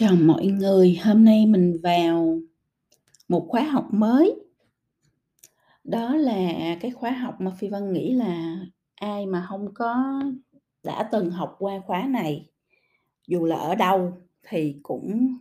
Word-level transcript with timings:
Chào 0.00 0.16
mọi 0.16 0.46
người, 0.46 1.00
hôm 1.04 1.24
nay 1.24 1.46
mình 1.46 1.76
vào 1.82 2.40
một 3.28 3.46
khóa 3.48 3.62
học 3.62 3.88
mới. 3.92 4.34
Đó 5.84 6.16
là 6.16 6.76
cái 6.80 6.90
khóa 6.90 7.10
học 7.10 7.40
mà 7.40 7.50
Phi 7.58 7.68
Vân 7.68 7.92
nghĩ 7.92 8.12
là 8.14 8.56
ai 8.94 9.26
mà 9.26 9.46
không 9.48 9.74
có 9.74 10.22
đã 10.82 11.08
từng 11.12 11.30
học 11.30 11.56
qua 11.58 11.80
khóa 11.86 12.06
này, 12.10 12.50
dù 13.26 13.44
là 13.44 13.56
ở 13.56 13.74
đâu 13.74 14.12
thì 14.48 14.76
cũng, 14.82 15.36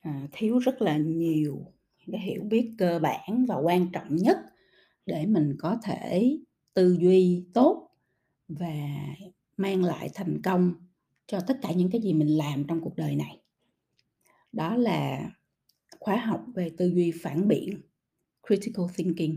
à, 0.00 0.28
thiếu 0.32 0.58
rất 0.58 0.82
là 0.82 0.96
nhiều 0.96 1.66
cái 2.12 2.20
hiểu 2.20 2.42
biết 2.42 2.74
cơ 2.78 2.98
bản 2.98 3.46
và 3.48 3.56
quan 3.56 3.86
trọng 3.92 4.16
nhất 4.16 4.38
để 5.06 5.26
mình 5.26 5.56
có 5.58 5.76
thể 5.82 6.38
tư 6.74 6.96
duy 7.00 7.44
tốt 7.54 7.90
và 8.48 8.74
mang 9.56 9.84
lại 9.84 10.10
thành 10.14 10.42
công 10.42 10.87
cho 11.28 11.40
tất 11.40 11.58
cả 11.62 11.72
những 11.72 11.90
cái 11.90 12.00
gì 12.00 12.12
mình 12.12 12.36
làm 12.36 12.64
trong 12.64 12.80
cuộc 12.80 12.96
đời 12.96 13.16
này. 13.16 13.40
Đó 14.52 14.76
là 14.76 15.30
khóa 16.00 16.16
học 16.16 16.44
về 16.54 16.70
tư 16.76 16.86
duy 16.86 17.12
phản 17.22 17.48
biện, 17.48 17.80
critical 18.48 18.86
thinking. 18.96 19.34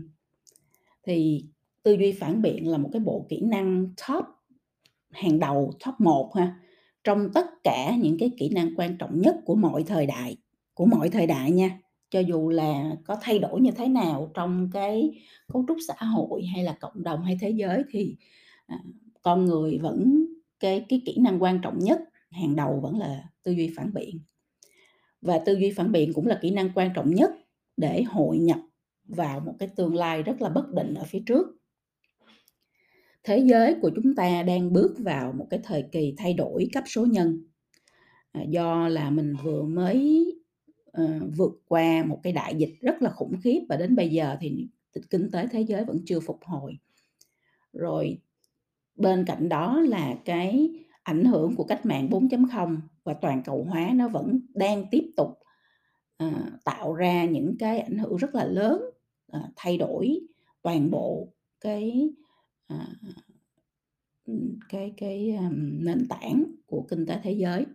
Thì 1.06 1.44
tư 1.82 1.92
duy 1.92 2.12
phản 2.12 2.42
biện 2.42 2.68
là 2.68 2.78
một 2.78 2.88
cái 2.92 3.00
bộ 3.00 3.26
kỹ 3.28 3.40
năng 3.40 3.94
top 4.08 4.24
hàng 5.10 5.38
đầu, 5.38 5.72
top 5.86 5.94
1 5.98 6.32
ha, 6.36 6.60
trong 7.04 7.28
tất 7.34 7.46
cả 7.64 7.96
những 7.96 8.16
cái 8.18 8.30
kỹ 8.38 8.48
năng 8.48 8.74
quan 8.76 8.98
trọng 8.98 9.20
nhất 9.20 9.36
của 9.44 9.54
mọi 9.54 9.82
thời 9.82 10.06
đại, 10.06 10.36
của 10.74 10.86
mọi 10.86 11.10
thời 11.10 11.26
đại 11.26 11.50
nha. 11.50 11.78
Cho 12.10 12.20
dù 12.20 12.48
là 12.48 12.96
có 13.04 13.16
thay 13.22 13.38
đổi 13.38 13.60
như 13.60 13.70
thế 13.70 13.88
nào 13.88 14.30
trong 14.34 14.70
cái 14.72 15.20
cấu 15.52 15.64
trúc 15.68 15.76
xã 15.88 16.04
hội 16.04 16.44
hay 16.44 16.64
là 16.64 16.76
cộng 16.80 17.02
đồng 17.02 17.24
hay 17.24 17.38
thế 17.40 17.50
giới 17.50 17.82
thì, 17.90 18.16
à, 18.66 18.78
con 19.22 19.44
người 19.44 19.78
vẫn 19.78 20.26
cái 20.62 20.86
cái 20.88 21.02
kỹ 21.06 21.16
năng 21.20 21.42
quan 21.42 21.60
trọng 21.62 21.78
nhất, 21.78 22.00
hàng 22.30 22.56
đầu 22.56 22.80
vẫn 22.82 22.98
là 22.98 23.24
tư 23.42 23.52
duy 23.52 23.72
phản 23.76 23.94
biện. 23.94 24.20
Và 25.20 25.38
tư 25.38 25.52
duy 25.52 25.70
phản 25.70 25.92
biện 25.92 26.12
cũng 26.12 26.26
là 26.26 26.38
kỹ 26.42 26.50
năng 26.50 26.70
quan 26.74 26.90
trọng 26.94 27.10
nhất 27.10 27.30
để 27.76 28.02
hội 28.02 28.38
nhập 28.38 28.58
vào 29.04 29.40
một 29.40 29.54
cái 29.58 29.68
tương 29.76 29.94
lai 29.94 30.22
rất 30.22 30.42
là 30.42 30.48
bất 30.48 30.72
định 30.74 30.94
ở 30.94 31.04
phía 31.04 31.22
trước. 31.26 31.46
Thế 33.24 33.38
giới 33.38 33.74
của 33.82 33.90
chúng 33.94 34.14
ta 34.14 34.42
đang 34.42 34.72
bước 34.72 34.94
vào 34.98 35.32
một 35.32 35.46
cái 35.50 35.60
thời 35.62 35.84
kỳ 35.92 36.14
thay 36.16 36.34
đổi 36.34 36.68
cấp 36.72 36.84
số 36.86 37.06
nhân. 37.06 37.44
À, 38.32 38.42
do 38.48 38.88
là 38.88 39.10
mình 39.10 39.34
vừa 39.42 39.62
mới, 39.62 40.26
uh, 41.02 41.22
vượt 41.36 41.52
qua 41.68 42.04
một 42.04 42.20
cái 42.22 42.32
đại 42.32 42.54
dịch 42.54 42.74
rất 42.80 43.02
là 43.02 43.10
khủng 43.10 43.40
khiếp 43.44 43.60
và 43.68 43.76
đến 43.76 43.96
bây 43.96 44.08
giờ 44.08 44.36
thì 44.40 44.68
kinh 45.10 45.30
tế 45.30 45.46
thế 45.46 45.60
giới 45.60 45.84
vẫn 45.84 45.98
chưa 46.06 46.20
phục 46.20 46.38
hồi. 46.42 46.78
Rồi 47.72 48.18
bên 48.96 49.24
cạnh 49.26 49.48
đó 49.48 49.80
là 49.80 50.14
cái 50.24 50.70
ảnh 51.02 51.24
hưởng 51.24 51.56
của 51.56 51.64
cách 51.64 51.86
mạng 51.86 52.08
4.0 52.10 52.80
và 53.04 53.14
toàn 53.14 53.42
cầu 53.44 53.64
hóa 53.64 53.90
nó 53.94 54.08
vẫn 54.08 54.40
đang 54.54 54.84
tiếp 54.90 55.12
tục, 55.16 55.28
à, 56.16 56.50
tạo 56.64 56.94
ra 56.94 57.24
những 57.24 57.56
cái 57.58 57.80
ảnh 57.80 57.98
hưởng 57.98 58.16
rất 58.16 58.34
là 58.34 58.44
lớn, 58.44 58.82
à, 59.32 59.40
thay 59.56 59.78
đổi 59.78 60.20
toàn 60.62 60.90
bộ 60.90 61.28
cái, 61.60 62.10
à, 62.66 62.86
cái 64.68 64.94
cái, 64.96 65.36
um, 65.36 65.84
nền 65.84 66.08
tảng 66.08 66.44
của 66.66 66.86
kinh 66.88 67.06
tế 67.06 67.20
thế 67.22 67.32
giới. 67.32 67.66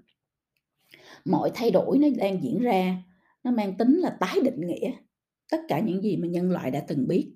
Mọi 1.26 1.52
thay 1.54 1.72
đổi 1.72 1.98
nó 1.98 2.08
đang 2.18 2.44
diễn 2.44 2.60
ra, 2.62 3.04
nó 3.44 3.52
mang 3.52 3.78
tính 3.78 3.98
là 3.98 4.18
tái 4.20 4.36
định 4.44 4.62
nghĩa 4.68 4.92
tất 5.52 5.58
cả 5.68 5.80
những 5.80 6.02
gì 6.04 6.18
mà 6.18 6.28
nhân 6.28 6.52
loại 6.52 6.72
đã 6.72 6.86
từng 6.88 7.08
biết. 7.08 7.34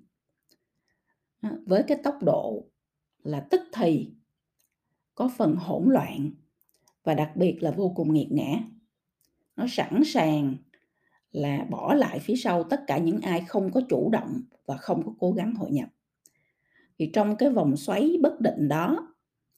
à, 1.40 1.52
với 1.66 1.82
cái 1.82 1.98
tốc 2.04 2.18
độ 2.22 2.71
là 3.22 3.40
tức 3.40 3.60
thì, 3.72 4.10
có 5.14 5.30
phần 5.36 5.56
hỗn 5.56 5.84
loạn 5.88 6.30
và 7.04 7.14
đặc 7.14 7.36
biệt 7.36 7.62
là 7.62 7.70
vô 7.70 7.92
cùng 7.96 8.14
nghiệt 8.14 8.28
ngã. 8.32 8.64
Nó 9.56 9.66
sẵn 9.68 10.02
sàng 10.04 10.56
là 11.32 11.66
bỏ 11.70 11.94
lại 11.94 12.18
phía 12.18 12.36
sau 12.36 12.64
tất 12.64 12.80
cả 12.86 12.98
những 12.98 13.20
ai 13.20 13.44
không 13.48 13.72
có 13.72 13.80
chủ 13.88 14.10
động 14.10 14.42
và 14.66 14.76
không 14.76 15.06
có 15.06 15.14
cố 15.18 15.32
gắng 15.32 15.54
hội 15.54 15.70
nhập. 15.70 15.88
Thì 16.98 17.10
trong 17.12 17.36
cái 17.36 17.50
vòng 17.50 17.76
xoáy 17.76 18.16
bất 18.20 18.40
định 18.40 18.68
đó, 18.68 19.14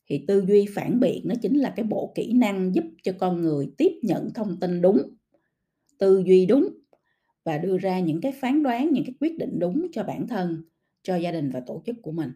thì 0.06 0.24
tư 0.28 0.44
duy 0.48 0.66
phản 0.74 1.00
biện 1.00 1.22
nó 1.24 1.34
chính 1.42 1.58
là 1.58 1.72
cái 1.76 1.84
bộ 1.84 2.12
kỹ 2.14 2.32
năng 2.32 2.74
giúp 2.74 2.84
cho 3.02 3.12
con 3.18 3.42
người 3.42 3.72
tiếp 3.76 3.92
nhận 4.02 4.32
thông 4.34 4.60
tin 4.60 4.82
đúng, 4.82 5.02
tư 5.98 6.22
duy 6.26 6.46
đúng 6.46 6.68
và 7.44 7.58
đưa 7.58 7.78
ra 7.78 8.00
những 8.00 8.20
cái 8.20 8.32
phán 8.32 8.62
đoán, 8.62 8.90
những 8.92 9.04
cái 9.04 9.14
quyết 9.20 9.38
định 9.38 9.58
đúng 9.58 9.86
cho 9.92 10.02
bản 10.02 10.28
thân, 10.28 10.64
cho 11.02 11.16
gia 11.16 11.32
đình 11.32 11.50
và 11.50 11.60
tổ 11.60 11.82
chức 11.86 11.96
của 12.02 12.12
mình. 12.12 12.32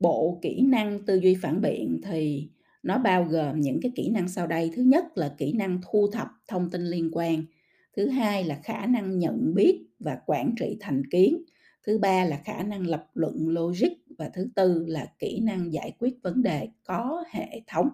Bộ 0.00 0.38
kỹ 0.42 0.62
năng 0.62 1.06
tư 1.06 1.16
duy 1.16 1.34
phản 1.34 1.60
biện 1.60 2.00
thì 2.04 2.48
nó 2.82 2.98
bao 2.98 3.24
gồm 3.24 3.60
những 3.60 3.80
cái 3.82 3.92
kỹ 3.94 4.10
năng 4.10 4.28
sau 4.28 4.46
đây. 4.46 4.70
Thứ 4.76 4.82
nhất 4.82 5.04
là 5.18 5.34
kỹ 5.38 5.52
năng 5.52 5.80
thu 5.90 6.10
thập 6.12 6.28
thông 6.48 6.70
tin 6.70 6.82
liên 6.82 7.10
quan. 7.12 7.44
Thứ 7.96 8.08
hai 8.08 8.44
là 8.44 8.60
khả 8.62 8.86
năng 8.86 9.18
nhận 9.18 9.54
biết 9.54 9.86
và 9.98 10.18
quản 10.26 10.54
trị 10.58 10.76
thành 10.80 11.02
kiến. 11.10 11.44
Thứ 11.86 11.98
ba 11.98 12.24
là 12.24 12.40
khả 12.44 12.62
năng 12.62 12.86
lập 12.86 13.06
luận 13.14 13.48
logic 13.48 13.92
và 14.18 14.30
thứ 14.34 14.48
tư 14.54 14.84
là 14.88 15.06
kỹ 15.18 15.40
năng 15.40 15.72
giải 15.72 15.92
quyết 15.98 16.14
vấn 16.22 16.42
đề 16.42 16.68
có 16.84 17.24
hệ 17.30 17.60
thống. 17.66 17.88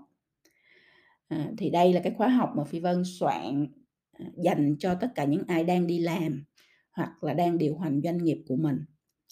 À, 1.29 1.51
thì 1.59 1.71
đây 1.71 1.93
là 1.93 2.01
cái 2.01 2.13
khóa 2.17 2.29
học 2.29 2.51
mà 2.57 2.65
Phi 2.65 2.81
Vân 2.81 3.03
soạn, 3.05 3.67
à, 4.13 4.27
dành 4.37 4.77
cho 4.79 4.95
tất 4.95 5.09
cả 5.15 5.25
những 5.25 5.43
ai 5.47 5.65
đang 5.65 5.87
đi 5.87 5.99
làm 5.99 6.45
hoặc 6.93 7.25
là 7.25 7.35
đang 7.35 7.59
điều 7.59 7.79
hành 7.79 8.01
doanh 8.05 8.19
nghiệp 8.19 8.43
của 8.49 8.57
mình. 8.57 8.79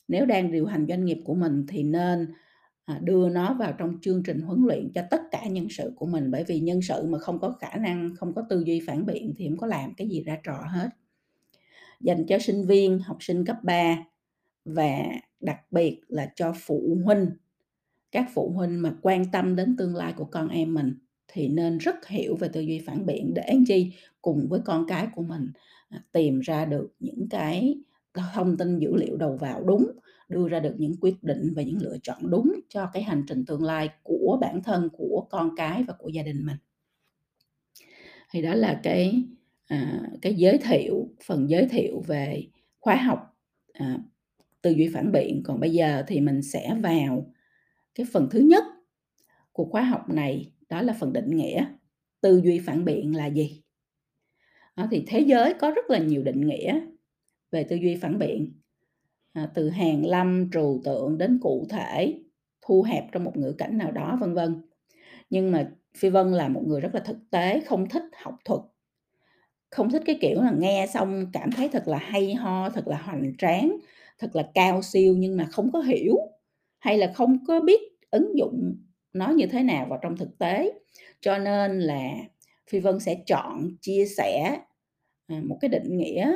Nếu 0.09 0.27
đang 0.27 0.53
điều 0.53 0.67
hành 0.67 0.87
doanh 0.89 1.05
nghiệp 1.05 1.19
của 1.25 1.35
mình 1.35 1.67
thì 1.69 1.83
nên, 1.83 2.27
À, 2.89 3.01
đưa 3.03 3.29
nó 3.29 3.55
vào 3.55 3.73
trong 3.79 3.99
chương 4.03 4.23
trình 4.23 4.41
huấn 4.41 4.67
luyện 4.67 4.91
cho 4.95 5.03
tất 5.11 5.21
cả 5.31 5.47
nhân 5.47 5.67
sự 5.71 5.93
của 5.97 6.07
mình, 6.07 6.31
bởi 6.31 6.45
vì 6.45 6.61
nhân 6.61 6.83
sự 6.83 7.07
mà 7.09 7.19
không 7.19 7.39
có 7.39 7.57
khả 7.61 7.77
năng, 7.77 8.17
không 8.17 8.35
có 8.35 8.43
tư 8.49 8.63
duy 8.67 8.83
phản 8.87 9.07
biện 9.07 9.35
thì 9.37 9.49
không 9.49 9.57
có 9.59 9.67
làm 9.67 9.95
cái 9.95 10.09
gì 10.09 10.23
ra 10.23 10.39
trò 10.45 10.65
hết. 10.69 10.89
Dành 12.01 12.27
cho 12.27 12.39
sinh 12.39 12.67
viên, 12.67 12.99
học 12.99 13.17
sinh 13.21 13.45
cấp 13.45 13.57
3 13.63 13.99
và 14.65 15.05
đặc 15.41 15.73
biệt 15.73 16.01
là 16.09 16.33
cho 16.37 16.53
phụ 16.61 16.99
huynh. 17.05 17.27
Các 18.13 18.27
phụ 18.35 18.51
huynh 18.51 18.83
mà 18.83 18.93
quan 19.03 19.25
tâm 19.33 19.57
đến 19.57 19.77
tương 19.79 19.97
lai 19.97 20.13
của 20.17 20.25
con 20.25 20.49
em 20.49 20.75
mình 20.75 20.95
thì 21.29 21.49
nên 21.49 21.79
rất 21.79 22.07
hiểu 22.07 22.37
về 22.37 22.49
tư 22.49 22.61
duy 22.61 22.79
phản 22.87 23.07
biện 23.07 23.35
để 23.35 23.43
anh 23.43 23.65
chi? 23.65 23.93
Cùng 24.23 24.47
với 24.49 24.61
con 24.65 24.87
cái 24.89 25.09
của 25.15 25.23
mình, 25.23 25.53
à, 25.89 26.03
tìm 26.13 26.41
ra 26.41 26.65
được 26.65 26.95
những 27.01 27.29
cái 27.31 27.79
thông 28.35 28.57
tin 28.57 28.79
dữ 28.79 28.97
liệu 28.97 29.17
đầu 29.17 29.37
vào 29.37 29.65
đúng, 29.65 29.87
đưa 30.29 30.49
ra 30.49 30.61
được 30.61 30.75
những 30.79 30.95
quyết 31.01 31.23
định 31.23 31.53
và 31.57 31.63
những 31.63 31.83
lựa 31.83 31.97
chọn 32.03 32.31
đúng 32.31 32.61
cho 32.69 32.91
cái 32.93 33.03
hành 33.03 33.25
trình 33.29 33.45
tương 33.47 33.63
lai 33.63 33.89
của 34.03 34.39
bản 34.41 34.63
thân, 34.63 34.89
của 34.93 35.27
con 35.31 35.57
cái 35.57 35.83
và 35.83 35.95
của 35.99 36.09
gia 36.09 36.23
đình 36.23 36.47
mình. 36.47 36.57
Thì 38.31 38.43
đó 38.43 38.55
là 38.55 38.81
cái, 38.83 39.23
à, 39.67 40.03
cái 40.23 40.35
giới 40.35 40.59
thiệu, 40.59 41.09
phần 41.25 41.51
giới 41.51 41.69
thiệu 41.69 42.03
về 42.07 42.43
khóa 42.81 42.97
học, 42.97 43.37
à, 43.73 43.99
tư 44.63 44.71
duy 44.71 44.91
phản 44.95 45.13
biện. 45.13 45.43
Còn 45.45 45.61
bây 45.61 45.71
giờ 45.71 46.05
thì 46.07 46.21
mình 46.21 46.43
sẽ 46.43 46.75
vào 46.83 47.33
cái 47.95 48.07
phần 48.13 48.29
thứ 48.31 48.41
nhất 48.41 48.65
của 49.53 49.65
khóa 49.65 49.83
học 49.83 50.09
này, 50.09 50.53
đó 50.69 50.83
là 50.83 50.97
phần 51.01 51.13
định 51.13 51.37
nghĩa. 51.37 51.67
Tư 52.21 52.41
duy 52.45 52.59
phản 52.59 52.85
biện 52.85 53.17
là 53.17 53.27
gì? 53.27 53.63
Đó, 54.77 54.89
thì 54.91 55.05
thế 55.07 55.21
giới 55.21 55.55
có 55.55 55.71
rất 55.71 55.91
là 55.91 55.99
nhiều 55.99 56.23
định 56.23 56.47
nghĩa 56.47 56.81
về 57.51 57.65
tư 57.65 57.77
duy 57.77 57.97
phản 57.97 58.19
biện, 58.19 58.58
à, 59.39 59.49
từ 59.55 59.71
hàng 59.71 60.07
lâm, 60.07 60.51
trừu 60.53 60.81
tượng 60.85 61.19
đến 61.19 61.39
cụ 61.43 61.67
thể, 61.71 62.21
thu 62.63 62.83
hẹp 62.83 63.05
trong 63.13 63.25
một 63.25 63.37
ngữ 63.37 63.53
cảnh 63.59 63.79
nào 63.79 63.91
đó, 63.93 64.19
vân 64.21 64.35
vân. 64.35 64.63
Nhưng 65.31 65.53
mà 65.53 65.71
Phi 65.97 66.09
Vân 66.09 66.33
là 66.33 66.49
một 66.49 66.63
người 66.67 66.81
rất 66.81 66.95
là 66.95 67.01
thực 67.01 67.17
tế, 67.31 67.61
không 67.61 67.89
thích 67.89 68.03
học 68.23 68.35
thuật. 68.45 68.61
Không 69.71 69.91
thích 69.91 70.03
cái 70.07 70.19
kiểu 70.21 70.43
là 70.43 70.53
nghe 70.59 70.87
xong 70.95 71.27
cảm 71.33 71.53
thấy 71.53 71.69
thật 71.69 71.89
là 71.89 71.99
hay 71.99 72.35
ho, 72.35 72.71
thật 72.71 72.89
là 72.89 72.97
hoành 72.97 73.37
tráng, 73.39 73.77
thật 74.19 74.37
là 74.37 74.51
cao 74.55 74.83
siêu 74.83 75.15
nhưng 75.19 75.37
mà 75.37 75.45
không 75.45 75.73
có 75.73 75.81
hiểu, 75.81 76.17
hay 76.79 76.99
là 76.99 77.13
không 77.15 77.45
có 77.47 77.61
biết 77.61 77.81
ứng 78.11 78.39
dụng 78.39 78.77
nó 79.13 79.29
như 79.29 79.47
thế 79.47 79.63
nào 79.63 79.87
vào 79.91 79.99
trong 80.03 80.17
thực 80.17 80.39
tế. 80.39 80.73
Cho 81.21 81.39
nên 81.39 81.81
là 81.81 82.11
Phi 82.71 82.81
Vân 82.81 83.01
sẽ 83.01 83.23
chọn 83.27 83.71
chia 83.81 84.07
sẻ, 84.17 84.59
à, 85.27 85.41
một 85.45 85.59
cái 85.61 85.69
định 85.69 85.97
nghĩa 85.97 86.35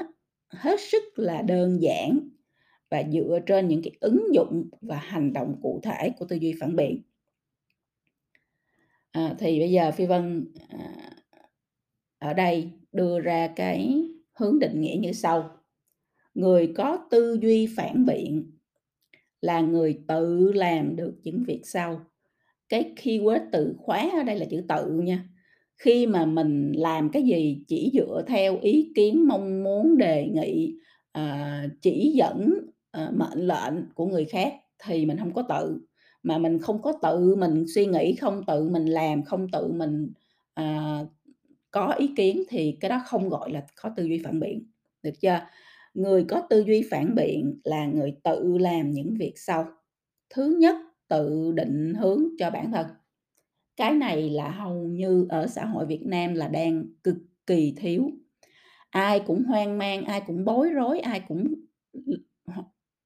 hết 0.48 0.80
sức 0.80 1.02
là 1.16 1.42
đơn 1.42 1.82
giản 1.82 2.18
và 2.92 3.02
dựa 3.12 3.38
trên 3.46 3.68
những 3.68 3.82
cái 3.82 3.92
ứng 4.00 4.34
dụng 4.34 4.68
và 4.80 4.96
hành 4.96 5.32
động 5.32 5.54
cụ 5.62 5.80
thể 5.82 6.10
của 6.18 6.24
tư 6.24 6.36
duy 6.36 6.54
phản 6.60 6.76
biện. 6.76 7.02
À, 9.12 9.34
thì 9.38 9.58
bây 9.58 9.70
giờ 9.70 9.90
Phi 9.90 10.06
Vân, 10.06 10.52
à, 10.68 11.10
ở 12.18 12.34
đây 12.34 12.70
đưa 12.92 13.20
ra 13.20 13.46
cái 13.56 14.04
hướng 14.32 14.58
định 14.58 14.80
nghĩa 14.80 14.96
như 15.00 15.12
sau: 15.12 15.50
Người 16.34 16.72
có 16.76 17.06
tư 17.10 17.38
duy 17.42 17.68
phản 17.76 18.06
biện 18.06 18.50
là 19.40 19.60
người 19.60 19.98
tự 20.08 20.52
làm 20.52 20.96
được 20.96 21.14
những 21.22 21.44
việc 21.44 21.60
sau. 21.64 22.00
Cái 22.68 22.92
keyword 22.96 23.46
từ 23.52 23.74
khóa 23.78 24.10
ở 24.18 24.22
đây 24.22 24.38
là 24.38 24.46
chữ 24.50 24.62
tự 24.68 24.90
nha. 24.90 25.28
Khi 25.76 26.06
mà 26.06 26.26
mình 26.26 26.72
làm 26.76 27.10
cái 27.12 27.22
gì 27.22 27.64
chỉ 27.68 27.90
dựa 27.94 28.24
theo 28.26 28.58
ý 28.60 28.92
kiến, 28.94 29.28
mong 29.28 29.64
muốn, 29.64 29.98
đề 29.98 30.28
nghị, 30.32 30.74
à, 31.12 31.68
chỉ 31.82 32.12
dẫn, 32.14 32.54
ờ, 32.92 33.12
mệnh 33.16 33.38
lệnh 33.48 33.74
của 33.96 34.06
người 34.06 34.26
khác 34.26 34.54
thì 34.84 35.06
mình 35.06 35.18
hông 35.18 35.34
có 35.34 35.42
tự. 35.50 35.80
Mà 36.24 36.38
mình 36.38 36.60
không 36.60 36.82
có 36.82 36.94
tự 37.02 37.36
mình 37.36 37.64
suy 37.74 37.86
nghĩ, 37.86 38.16
không 38.16 38.42
tự 38.48 38.68
mình 38.70 38.86
làm, 38.86 39.24
không 39.24 39.48
tự 39.52 39.72
mình, 39.72 40.12
à, 40.54 41.00
có 41.72 41.92
ý 41.92 42.10
kiến 42.16 42.44
thì 42.48 42.78
cái 42.80 42.88
đó 42.90 43.02
không 43.06 43.30
gọi 43.30 43.52
là 43.52 43.62
có 43.82 43.90
tư 43.96 44.04
duy 44.04 44.22
phản 44.24 44.40
biện, 44.40 44.66
được 45.04 45.12
chưa? 45.22 45.40
Người 45.94 46.24
có 46.28 46.42
tư 46.50 46.64
duy 46.66 46.82
phản 46.90 47.14
biện 47.16 47.60
là 47.64 47.86
người 47.86 48.14
tự 48.24 48.58
làm 48.58 48.92
những 48.92 49.14
việc 49.20 49.34
sau. 49.36 49.66
Thứ 50.30 50.56
nhất, 50.60 50.76
tự 51.08 51.52
định 51.56 51.94
hướng 51.94 52.24
cho 52.38 52.50
bản 52.50 52.72
thân. 52.72 52.86
Cái 53.76 53.92
này 53.94 54.30
là 54.30 54.50
hầu 54.50 54.74
như 54.88 55.26
ở 55.30 55.46
xã 55.46 55.64
hội 55.66 55.86
Việt 55.86 56.02
Nam 56.06 56.34
là 56.34 56.48
đang 56.48 56.84
cực 57.04 57.16
kỳ 57.46 57.74
thiếu. 57.78 58.10
Ai 58.90 59.20
cũng 59.26 59.44
hoang 59.44 59.78
mang, 59.78 60.04
ai 60.04 60.22
cũng 60.26 60.44
bối 60.44 60.70
rối, 60.70 61.00
ai 61.00 61.20
cũng 61.28 61.54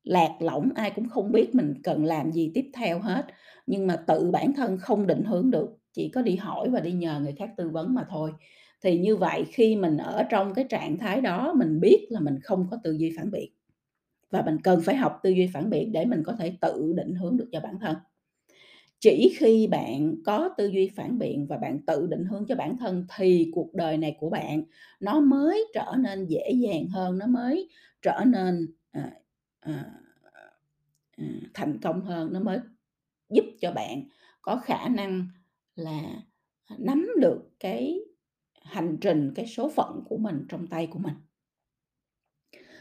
lạc 0.06 0.32
lõng, 0.41 0.70
ai 0.76 0.93
cũng 0.97 1.08
không 1.08 1.32
biết 1.32 1.56
mình 1.56 1.75
cần 1.85 2.06
làm 2.06 2.32
gì 2.32 2.53
tiếp 2.55 2.70
theo 2.75 3.00
hết, 3.00 3.26
nhưng 3.69 3.88
mà 3.88 3.97
tự 3.97 4.32
bản 4.32 4.55
thân 4.55 4.79
không 4.79 5.08
định 5.08 5.25
hướng 5.25 5.53
được, 5.53 5.79
chỉ 5.94 6.11
có 6.11 6.23
đi 6.23 6.37
hỏi 6.37 6.70
và 6.70 6.81
đi 6.81 6.93
nhờ 6.93 7.20
người 7.20 7.35
khác 7.38 7.50
tư 7.58 7.70
vấn 7.70 7.94
mà 7.94 8.06
thôi. 8.11 8.32
Thì 8.85 8.99
như 9.00 9.17
vậy 9.17 9.44
khi 9.53 9.76
mình 9.76 9.99
ở 9.99 10.25
trong 10.31 10.55
cái 10.55 10.67
trạng 10.70 10.99
thái 10.99 11.23
đó, 11.23 11.55
mình 11.56 11.81
biết 11.81 12.06
là 12.11 12.20
mình 12.20 12.41
không 12.44 12.69
có 12.70 12.79
tư 12.85 12.93
duy 12.93 13.12
phản 13.19 13.32
biện, 13.32 13.53
và 14.32 14.43
mình 14.47 14.58
cần 14.64 14.82
phải 14.85 14.97
học 14.97 15.20
tư 15.25 15.31
duy 15.31 15.49
phản 15.55 15.70
biện 15.70 15.93
để 15.93 16.06
mình 16.06 16.25
có 16.26 16.35
thể 16.41 16.52
tự 16.62 16.94
định 16.97 17.14
hướng 17.17 17.38
được 17.38 17.49
cho 17.52 17.61
bản 17.61 17.79
thân. 17.81 17.97
Chỉ 19.00 19.35
khi 19.38 19.67
bạn 19.67 20.14
có 20.26 20.50
tư 20.59 20.67
duy 20.67 20.91
phản 20.97 21.19
biện 21.19 21.47
và 21.49 21.59
bạn 21.59 21.81
tự 21.87 22.06
định 22.06 22.25
hướng 22.25 22.47
cho 22.49 22.56
bản 22.56 22.79
thân 22.79 23.06
thì 23.17 23.50
cuộc 23.55 23.75
đời 23.75 23.99
này 23.99 24.17
của 24.20 24.31
bạn 24.31 24.64
nó 25.00 25.20
mới 25.20 25.64
trở 25.75 25.93
nên 25.99 26.26
dễ 26.26 26.50
dàng 26.50 26.88
hơn, 26.88 27.19
nó 27.19 27.26
mới 27.26 27.69
trở 28.02 28.20
nên, 28.26 28.67
à, 28.93 29.12
à, 29.67 29.85
à, 31.17 31.25
thành 31.55 31.79
công 31.83 32.01
hơn, 32.01 32.33
nó 32.33 32.41
mới 32.41 32.59
giúp 33.31 33.45
cho 33.61 33.73
bạn 33.73 34.05
có 34.43 34.57
khả 34.65 34.89
năng 34.89 35.29
là, 35.77 36.03
nắm 36.79 37.09
được 37.21 37.51
cái 37.61 38.01
hành 38.63 38.99
trình, 39.01 39.33
cái 39.35 39.47
số 39.47 39.71
phận 39.71 40.03
của 40.07 40.17
mình 40.19 40.47
trong 40.49 40.67
tay 40.67 40.87
của 40.87 40.99
mình. 40.99 41.15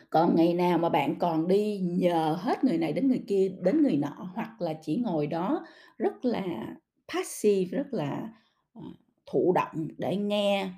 Còn 0.09 0.35
ngày 0.35 0.53
nào 0.53 0.77
mà 0.77 0.89
bạn 0.89 1.19
còn 1.19 1.47
đi 1.47 1.77
nhờ 1.79 2.37
hết 2.41 2.63
người 2.63 2.77
này 2.77 2.93
đến 2.93 3.07
người 3.07 3.23
kia, 3.27 3.51
đến 3.61 3.81
người 3.83 3.97
nọ, 3.97 4.31
hoặc 4.35 4.61
là 4.61 4.73
chỉ 4.81 4.97
ngồi 5.05 5.27
đó 5.27 5.65
rất 5.97 6.25
là 6.25 6.43
passive, 7.13 7.77
rất 7.77 7.87
là, 7.93 8.29
ờ, 8.73 8.81
thụ 9.25 9.53
động 9.55 9.87
để 9.97 10.15
nghe, 10.17 10.69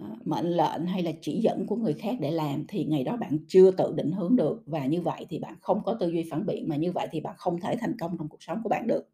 Ờ, 0.00 0.02
mệnh 0.24 0.46
lệnh 0.50 0.86
hay 0.86 1.02
là 1.02 1.10
chỉ 1.20 1.40
dẫn 1.40 1.66
của 1.66 1.76
người 1.76 1.94
khác 1.94 2.16
để 2.20 2.30
làm 2.30 2.64
thì 2.68 2.84
ngày 2.84 3.04
đó 3.04 3.16
bạn 3.16 3.38
chưa 3.48 3.70
tự 3.70 3.92
định 3.96 4.12
hướng 4.12 4.36
được, 4.36 4.62
và 4.66 4.86
như 4.86 5.00
vậy 5.00 5.26
thì 5.28 5.38
bạn 5.38 5.54
không 5.60 5.82
có 5.84 5.94
tư 6.00 6.08
duy 6.08 6.24
phản 6.30 6.46
biện, 6.46 6.68
mà 6.68 6.76
như 6.76 6.92
vậy 6.92 7.08
thì 7.12 7.20
bạn 7.20 7.34
không 7.38 7.60
thể 7.60 7.76
thành 7.80 7.96
công 8.00 8.16
trong 8.18 8.28
cuộc 8.28 8.42
sống 8.42 8.58
của 8.62 8.68
bạn 8.68 8.86
được. 8.86 9.08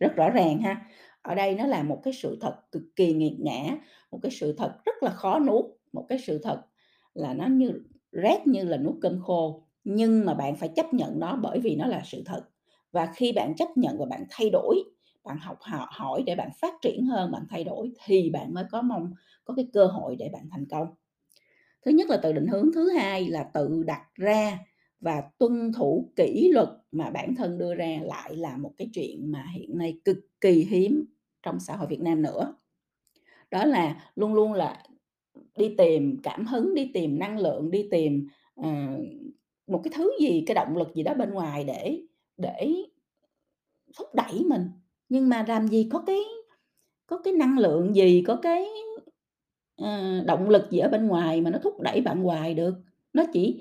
Rất 0.00 0.16
rõ 0.16 0.30
ràng 0.30 0.62
ha. 0.62 0.86
Ở 1.22 1.34
đây 1.34 1.54
nó 1.54 1.66
là 1.66 1.82
một 1.84 2.00
cái 2.04 2.14
sự 2.14 2.38
thật 2.40 2.54
cực 2.72 2.82
kỳ 2.96 3.12
nghiệt 3.14 3.34
ngã, 3.40 3.76
một 4.12 4.18
cái 4.22 4.32
sự 4.32 4.52
thật 4.58 4.72
rất 4.86 4.94
là 5.02 5.10
khó 5.10 5.38
nuốt, 5.40 5.64
một 5.92 6.06
cái 6.08 6.18
sự 6.18 6.38
thật 6.44 6.62
là 7.14 7.34
nó 7.34 7.46
như 7.46 7.72
rét 8.12 8.46
như 8.46 8.64
là 8.64 8.76
nuốt 8.76 8.94
cơm 9.02 9.20
khô, 9.22 9.62
nhưng 9.84 10.26
mà 10.26 10.34
bạn 10.34 10.56
phải 10.56 10.68
chấp 10.76 10.94
nhận 10.94 11.20
nó 11.20 11.36
bởi 11.42 11.60
vì 11.60 11.76
nó 11.76 11.86
là 11.86 12.02
sự 12.04 12.22
thật. 12.26 12.42
Và 12.92 13.06
khi 13.16 13.32
bạn 13.32 13.54
chấp 13.56 13.68
nhận 13.76 13.98
và 13.98 14.06
bạn 14.06 14.24
thay 14.30 14.50
đổi, 14.50 14.76
bạn 15.28 15.38
học 15.38 15.58
họ 15.60 15.88
hỏi 15.90 16.22
để 16.26 16.34
bạn 16.34 16.50
phát 16.60 16.74
triển 16.82 17.06
hơn, 17.06 17.32
bạn 17.32 17.42
thay 17.50 17.64
đổi 17.64 17.92
thì 18.04 18.30
bạn 18.30 18.54
mới 18.54 18.64
có 18.70 18.82
mong 18.82 19.12
có 19.44 19.54
cái 19.54 19.68
cơ 19.72 19.86
hội 19.86 20.16
để 20.16 20.30
bạn 20.32 20.48
thành 20.50 20.66
công. 20.70 20.88
Thứ 21.84 21.90
nhất 21.90 22.08
là 22.10 22.16
tự 22.16 22.32
định 22.32 22.46
hướng, 22.46 22.70
thứ 22.74 22.90
hai 22.90 23.28
là 23.28 23.42
tự 23.42 23.82
đặt 23.86 24.02
ra 24.14 24.58
và 25.00 25.22
tuân 25.38 25.72
thủ 25.72 26.12
kỷ 26.16 26.50
luật 26.52 26.68
mà 26.92 27.10
bản 27.10 27.34
thân 27.34 27.58
đưa 27.58 27.74
ra 27.74 27.98
lại 28.02 28.36
là 28.36 28.56
một 28.56 28.72
cái 28.76 28.88
chuyện 28.94 29.32
mà 29.32 29.46
hiện 29.54 29.78
nay 29.78 30.00
cực 30.04 30.18
kỳ 30.40 30.50
hiếm 30.50 31.04
trong 31.42 31.60
xã 31.60 31.76
hội 31.76 31.86
Việt 31.88 32.00
Nam 32.00 32.22
nữa. 32.22 32.54
Đó 33.50 33.64
là 33.64 34.10
luôn 34.16 34.34
luôn 34.34 34.52
là 34.52 34.84
đi 35.56 35.74
tìm 35.78 36.16
cảm 36.22 36.46
hứng, 36.46 36.74
đi 36.74 36.90
tìm 36.94 37.18
năng 37.18 37.38
lượng, 37.38 37.70
đi 37.70 37.88
tìm, 37.90 38.28
uh, 38.60 38.66
một 39.66 39.80
cái 39.84 39.92
thứ 39.96 40.12
gì, 40.20 40.44
cái 40.46 40.54
động 40.54 40.76
lực 40.76 40.94
gì 40.94 41.02
đó 41.02 41.14
bên 41.14 41.30
ngoài 41.30 41.64
để 41.64 42.02
để 42.36 42.72
thúc 43.96 44.14
đẩy 44.14 44.44
mình. 44.44 44.70
Nhưng 45.08 45.28
mà 45.28 45.44
làm 45.48 45.68
gì 45.68 45.88
có 45.92 46.02
cái 46.06 46.20
có 47.06 47.18
cái 47.18 47.32
năng 47.32 47.58
lượng 47.58 47.96
gì, 47.96 48.22
có 48.26 48.36
cái, 48.36 48.66
uh, 49.82 50.26
động 50.26 50.50
lực 50.50 50.70
gì 50.70 50.78
ở 50.78 50.88
bên 50.88 51.06
ngoài 51.06 51.40
mà 51.40 51.50
nó 51.50 51.58
thúc 51.58 51.80
đẩy 51.80 52.00
bạn 52.00 52.22
hoài 52.22 52.54
được. 52.54 52.74
Nó 53.12 53.24
chỉ 53.32 53.60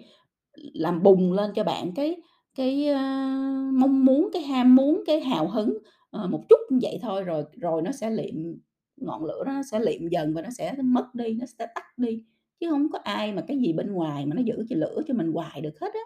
làm 0.74 1.04
bùng 1.04 1.34
lên 1.34 1.52
cho 1.56 1.64
bạn 1.64 1.92
cái 1.96 2.22
cái, 2.56 2.88
uh, 2.92 3.74
mong 3.74 4.06
muốn, 4.06 4.30
cái 4.34 4.42
ham 4.42 4.76
muốn, 4.76 5.04
cái 5.08 5.22
hào 5.22 5.48
hứng, 5.48 5.78
uh, 6.24 6.30
một 6.32 6.44
chút 6.50 6.60
như 6.70 6.80
vậy 6.82 7.00
thôi, 7.02 7.24
rồi 7.24 7.44
rồi 7.54 7.82
nó 7.82 7.92
sẽ 7.92 8.10
liệm 8.10 8.36
ngọn 8.98 9.26
lửa 9.26 9.44
đó 9.46 9.52
nó 9.52 9.64
sẽ 9.72 9.80
liệm 9.80 10.08
dần 10.10 10.34
và 10.34 10.42
nó 10.42 10.50
sẽ 10.58 10.76
mất 10.84 11.16
đi, 11.16 11.34
nó 11.34 11.46
sẽ 11.60 11.68
tắt 11.76 11.98
đi, 11.98 12.24
chứ 12.60 12.70
không 12.70 12.92
có 12.92 13.00
ai 13.04 13.34
mà 13.34 13.44
cái 13.48 13.58
gì 13.58 13.74
bên 13.74 13.94
ngoài 13.94 14.26
mà 14.26 14.36
nó 14.36 14.42
giữ 14.42 14.66
cho 14.70 14.76
lửa 14.76 15.02
cho 15.08 15.14
mình 15.14 15.32
hoài 15.32 15.62
được 15.62 15.80
hết 15.82 15.94
á. 15.94 16.00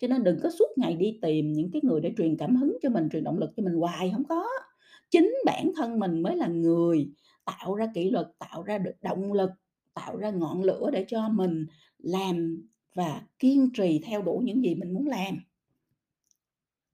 Cho 0.00 0.08
nên 0.08 0.24
đừng 0.24 0.38
có 0.42 0.50
suốt 0.50 0.66
ngày 0.76 0.96
đi 0.96 1.18
tìm 1.22 1.52
những 1.52 1.70
cái 1.72 1.82
người 1.84 2.00
để 2.00 2.12
truyền 2.18 2.36
cảm 2.36 2.56
hứng 2.56 2.78
cho 2.82 2.88
mình, 2.90 3.08
truyền 3.12 3.24
động 3.24 3.38
lực 3.38 3.50
cho 3.56 3.62
mình 3.62 3.74
hoài, 3.74 4.10
không 4.14 4.24
có. 4.28 4.44
Chính 5.12 5.34
bản 5.46 5.72
thân 5.76 5.98
mình 5.98 6.22
mới 6.22 6.36
là 6.36 6.46
người 6.46 7.10
tạo 7.44 7.74
ra 7.74 7.86
kỷ 7.94 8.10
luật, 8.10 8.26
tạo 8.38 8.62
ra 8.62 8.78
được 8.78 8.94
động 9.02 9.32
lực, 9.32 9.50
tạo 9.94 10.16
ra 10.16 10.30
ngọn 10.30 10.62
lửa 10.62 10.90
để 10.92 11.04
cho 11.08 11.28
mình 11.28 11.66
làm 11.98 12.62
và 12.94 13.22
kiên 13.38 13.70
trì 13.74 14.00
theo 14.06 14.22
đuổi 14.22 14.44
những 14.44 14.64
gì 14.64 14.74
mình 14.74 14.94
muốn 14.94 15.06
làm. 15.06 15.38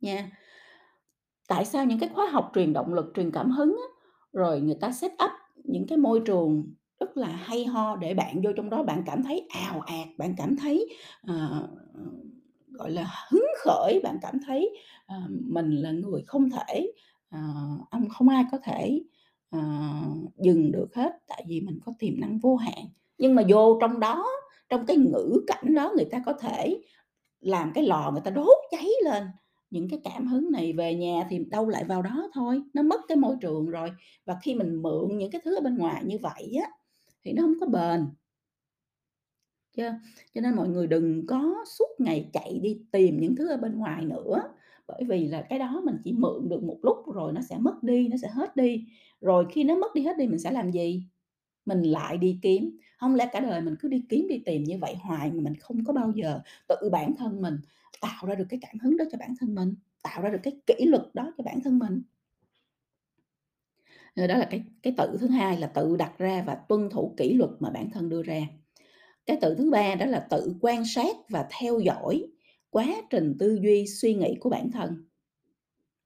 Nha. 0.00 0.30
Tại 1.48 1.64
sao 1.64 1.84
những 1.84 1.98
cái 1.98 2.08
khóa 2.14 2.26
học 2.30 2.50
truyền 2.54 2.72
động 2.72 2.94
lực, 2.94 3.12
truyền 3.14 3.30
cảm 3.30 3.50
hứng 3.50 3.76
á, 3.78 3.88
rồi 4.32 4.60
người 4.60 4.76
ta 4.80 4.92
set 4.92 5.12
up 5.12 5.30
những 5.64 5.86
cái 5.86 5.98
môi 5.98 6.20
trường 6.24 6.74
rất 7.00 7.16
là 7.16 7.28
hay 7.28 7.64
ho 7.64 7.96
để 7.96 8.14
bạn 8.14 8.40
vô 8.44 8.50
trong 8.56 8.70
đó 8.70 8.82
bạn 8.82 9.02
cảm 9.06 9.22
thấy 9.22 9.48
ào 9.48 9.80
ạt, 9.80 10.08
bạn 10.18 10.34
cảm 10.36 10.56
thấy, 10.56 10.88
uh, 11.30 11.70
gọi 12.72 12.90
là, 12.90 13.06
hứng 13.30 13.46
khởi, 13.64 14.00
bạn 14.02 14.18
cảm 14.22 14.34
thấy, 14.46 14.70
uh, 15.14 15.30
mình 15.30 15.70
là 15.70 15.90
người 15.90 16.22
không 16.26 16.50
thể, 16.50 16.92
ờ, 17.30 17.38
ông 17.90 18.08
không 18.08 18.28
ai 18.28 18.44
có 18.52 18.58
thể, 18.64 19.02
ờ, 19.50 19.60
dừng 20.44 20.72
được 20.72 20.94
hết, 20.94 21.12
tại 21.28 21.44
vì 21.48 21.60
mình 21.60 21.78
có 21.84 21.92
tiềm 21.98 22.20
năng 22.20 22.38
vô 22.38 22.56
hạn. 22.56 22.84
Nhưng 23.18 23.34
mà 23.34 23.42
vô 23.48 23.78
trong 23.80 24.00
đó, 24.00 24.26
trong 24.68 24.86
cái 24.86 24.96
ngữ 24.96 25.40
cảnh 25.46 25.74
đó 25.74 25.92
người 25.96 26.04
ta 26.04 26.22
có 26.26 26.32
thể 26.32 26.82
làm 27.40 27.72
cái 27.74 27.84
lò 27.84 28.10
người 28.12 28.22
ta 28.24 28.30
đốt 28.30 28.58
cháy 28.70 28.88
lên 29.04 29.24
những 29.70 29.88
cái 29.90 30.00
cảm 30.04 30.26
hứng 30.26 30.50
này, 30.52 30.72
về 30.72 30.94
nhà 30.94 31.26
thì 31.30 31.38
đâu 31.50 31.68
lại 31.68 31.84
vào 31.84 32.02
đó 32.02 32.30
thôi, 32.34 32.62
nó 32.74 32.82
mất 32.82 33.00
cái 33.08 33.16
môi 33.16 33.36
trường 33.40 33.66
rồi. 33.70 33.90
Và 34.26 34.38
khi 34.42 34.54
mình 34.54 34.82
mượn 34.82 35.18
những 35.18 35.30
cái 35.30 35.40
thứ 35.44 35.56
ở 35.56 35.60
bên 35.60 35.78
ngoài 35.78 36.02
như 36.06 36.18
vậy 36.22 36.52
á, 36.62 36.70
thì 37.24 37.32
nó 37.32 37.42
không 37.42 37.54
có 37.60 37.66
bền. 37.66 38.06
Chưa? 39.76 39.94
Cho 40.34 40.40
nên 40.40 40.54
mọi 40.56 40.68
người 40.68 40.86
đừng 40.86 41.26
có 41.26 41.54
suốt 41.78 41.88
ngày 41.98 42.30
chạy 42.32 42.58
đi 42.62 42.78
tìm 42.92 43.20
những 43.20 43.36
thứ 43.36 43.48
ở 43.48 43.56
bên 43.56 43.78
ngoài 43.78 44.04
nữa, 44.04 44.42
bởi 44.88 45.04
vì 45.08 45.28
là 45.28 45.42
cái 45.42 45.58
đó 45.58 45.80
mình 45.84 45.96
chỉ 46.04 46.12
mượn 46.12 46.48
được 46.48 46.62
một 46.62 46.78
lúc 46.82 46.96
rồi 47.14 47.32
nó 47.32 47.40
sẽ 47.40 47.58
mất 47.58 47.82
đi, 47.82 48.08
nó 48.08 48.16
sẽ 48.22 48.28
hết 48.28 48.56
đi. 48.56 48.86
Rồi 49.20 49.46
khi 49.50 49.64
nó 49.64 49.76
mất 49.76 49.94
đi, 49.94 50.02
hết 50.02 50.18
đi 50.18 50.26
mình 50.26 50.38
sẽ 50.38 50.50
làm 50.52 50.70
gì? 50.70 51.02
Mình 51.66 51.82
lại 51.82 52.18
đi 52.18 52.38
kiếm. 52.42 52.78
không 52.98 53.14
lẽ 53.14 53.28
cả 53.32 53.40
đời 53.40 53.60
mình 53.60 53.76
cứ 53.80 53.88
đi 53.88 54.04
kiếm, 54.08 54.26
đi 54.28 54.42
tìm 54.46 54.64
như 54.64 54.78
vậy 54.80 54.94
hoài 54.94 55.30
mà 55.30 55.40
mình 55.40 55.54
không 55.56 55.84
có 55.84 55.92
bao 55.92 56.12
giờ 56.14 56.40
tự 56.68 56.90
bản 56.92 57.16
thân 57.16 57.42
mình 57.42 57.58
tạo 58.00 58.26
ra 58.26 58.34
được 58.34 58.46
cái 58.48 58.60
cảm 58.62 58.78
hứng 58.78 58.96
đó 58.96 59.04
cho 59.12 59.18
bản 59.18 59.34
thân 59.40 59.54
mình, 59.54 59.74
tạo 60.02 60.22
ra 60.22 60.30
được 60.30 60.40
cái 60.42 60.60
kỷ 60.66 60.84
luật 60.86 61.02
đó 61.14 61.32
cho 61.38 61.44
bản 61.44 61.60
thân 61.64 61.78
mình. 61.78 62.02
Ờ, 64.16 64.26
đó 64.26 64.38
là 64.38 64.46
cái 64.50 64.64
cái 64.82 64.94
tự 64.96 65.16
thứ 65.20 65.28
hai 65.28 65.58
là 65.58 65.66
tự 65.66 65.96
đặt 65.96 66.18
ra 66.18 66.44
và 66.46 66.54
tuân 66.54 66.90
thủ 66.90 67.14
kỷ 67.16 67.34
luật 67.34 67.50
mà 67.60 67.70
bản 67.70 67.90
thân 67.90 68.08
đưa 68.08 68.22
ra. 68.22 68.40
Cái 69.26 69.38
tự 69.40 69.54
thứ 69.58 69.70
ba 69.70 69.94
đó 69.94 70.06
là 70.06 70.26
tự 70.30 70.54
quan 70.60 70.84
sát 70.86 71.16
và 71.28 71.48
theo 71.60 71.80
dõi 71.80 72.26
quá 72.70 72.86
trình 73.10 73.36
tư 73.38 73.58
duy, 73.62 73.86
suy 73.86 74.14
nghĩ 74.14 74.34
của 74.40 74.50
bản 74.50 74.70
thân. 74.70 75.04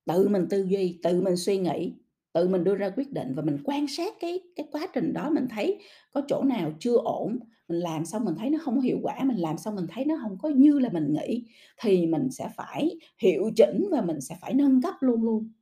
Tự 0.06 0.28
mình 0.28 0.46
tư 0.50 0.62
duy, 0.68 0.98
tự 1.02 1.20
mình 1.20 1.36
suy 1.36 1.58
nghĩ, 1.58 1.92
tự 2.32 2.48
mình 2.48 2.64
đưa 2.64 2.74
ra 2.74 2.90
quyết 2.96 3.12
định 3.12 3.32
và 3.34 3.42
mình 3.42 3.58
quan 3.64 3.86
sát 3.88 4.14
cái 4.20 4.40
cái 4.56 4.66
quá 4.72 4.86
trình 4.94 5.12
đó, 5.12 5.30
mình 5.30 5.46
thấy 5.50 5.78
có 6.12 6.22
chỗ 6.28 6.42
nào 6.42 6.72
chưa 6.80 6.96
ổn, 6.96 7.38
mình 7.68 7.78
làm 7.78 8.04
xong 8.04 8.24
mình 8.24 8.34
thấy 8.38 8.50
nó 8.50 8.58
không 8.62 8.80
hiệu 8.80 8.98
quả, 9.02 9.24
mình 9.24 9.36
làm 9.36 9.58
xong 9.58 9.74
mình 9.74 9.86
thấy 9.88 10.04
nó 10.04 10.18
không 10.22 10.38
có 10.42 10.48
như 10.48 10.78
là 10.78 10.88
mình 10.92 11.12
nghĩ, 11.12 11.44
thì 11.82 12.06
mình 12.06 12.30
sẽ 12.30 12.48
phải 12.56 12.98
hiệu 13.18 13.50
chỉnh 13.56 13.88
và 13.90 14.00
mình 14.02 14.20
sẽ 14.20 14.36
phải 14.40 14.54
nâng 14.54 14.82
cấp 14.82 14.94
luôn 15.00 15.22
luôn. 15.22 15.52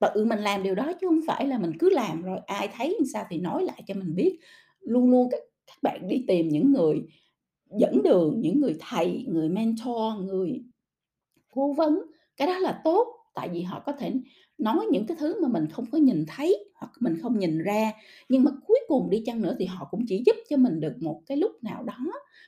Tự 0.00 0.24
mình 0.24 0.38
làm 0.38 0.62
điều 0.62 0.74
đó 0.74 0.92
chứ 1.00 1.06
không 1.08 1.20
phải 1.26 1.46
là 1.46 1.58
mình 1.58 1.72
cứ 1.78 1.90
làm 1.90 2.22
rồi 2.22 2.38
ai 2.46 2.68
thấy 2.76 2.98
sao 3.12 3.24
thì 3.30 3.38
nói 3.38 3.64
lại 3.64 3.82
cho 3.86 3.94
mình 3.94 4.14
biết. 4.14 4.38
Luôn 4.80 5.10
luôn 5.10 5.28
các 5.30 5.40
các 5.66 5.76
bạn 5.82 6.08
đi 6.08 6.24
tìm 6.28 6.48
những 6.48 6.72
người 6.72 7.02
dẫn 7.78 8.02
đường, 8.02 8.40
những 8.40 8.60
người 8.60 8.76
thầy, 8.80 9.24
người 9.28 9.48
mentor, 9.48 10.20
người 10.20 10.64
cố 11.52 11.72
vấn, 11.72 12.02
cái 12.36 12.48
đó 12.48 12.58
là 12.58 12.80
tốt, 12.84 13.08
tại 13.34 13.48
vì 13.48 13.62
họ 13.62 13.82
có 13.86 13.92
thể 13.92 14.12
nói 14.58 14.86
những 14.92 15.06
cái 15.06 15.16
thứ 15.20 15.42
mà 15.42 15.48
mình 15.48 15.66
không 15.70 15.84
có 15.90 15.98
nhìn 15.98 16.24
thấy 16.28 16.70
hoặc 16.74 16.92
mình 17.00 17.16
không 17.22 17.38
nhìn 17.38 17.58
ra. 17.58 17.92
Nhưng 18.28 18.44
mà 18.44 18.50
cuối 18.66 18.78
cùng 18.88 19.10
đi 19.10 19.22
chăng 19.26 19.42
nữa 19.42 19.56
thì 19.58 19.64
họ 19.64 19.88
cũng 19.90 20.04
chỉ 20.08 20.22
giúp 20.26 20.36
cho 20.50 20.56
mình 20.56 20.80
được 20.80 20.92
một 21.00 21.22
cái 21.26 21.36
lúc 21.36 21.52
nào 21.62 21.84
đó, 21.84 21.98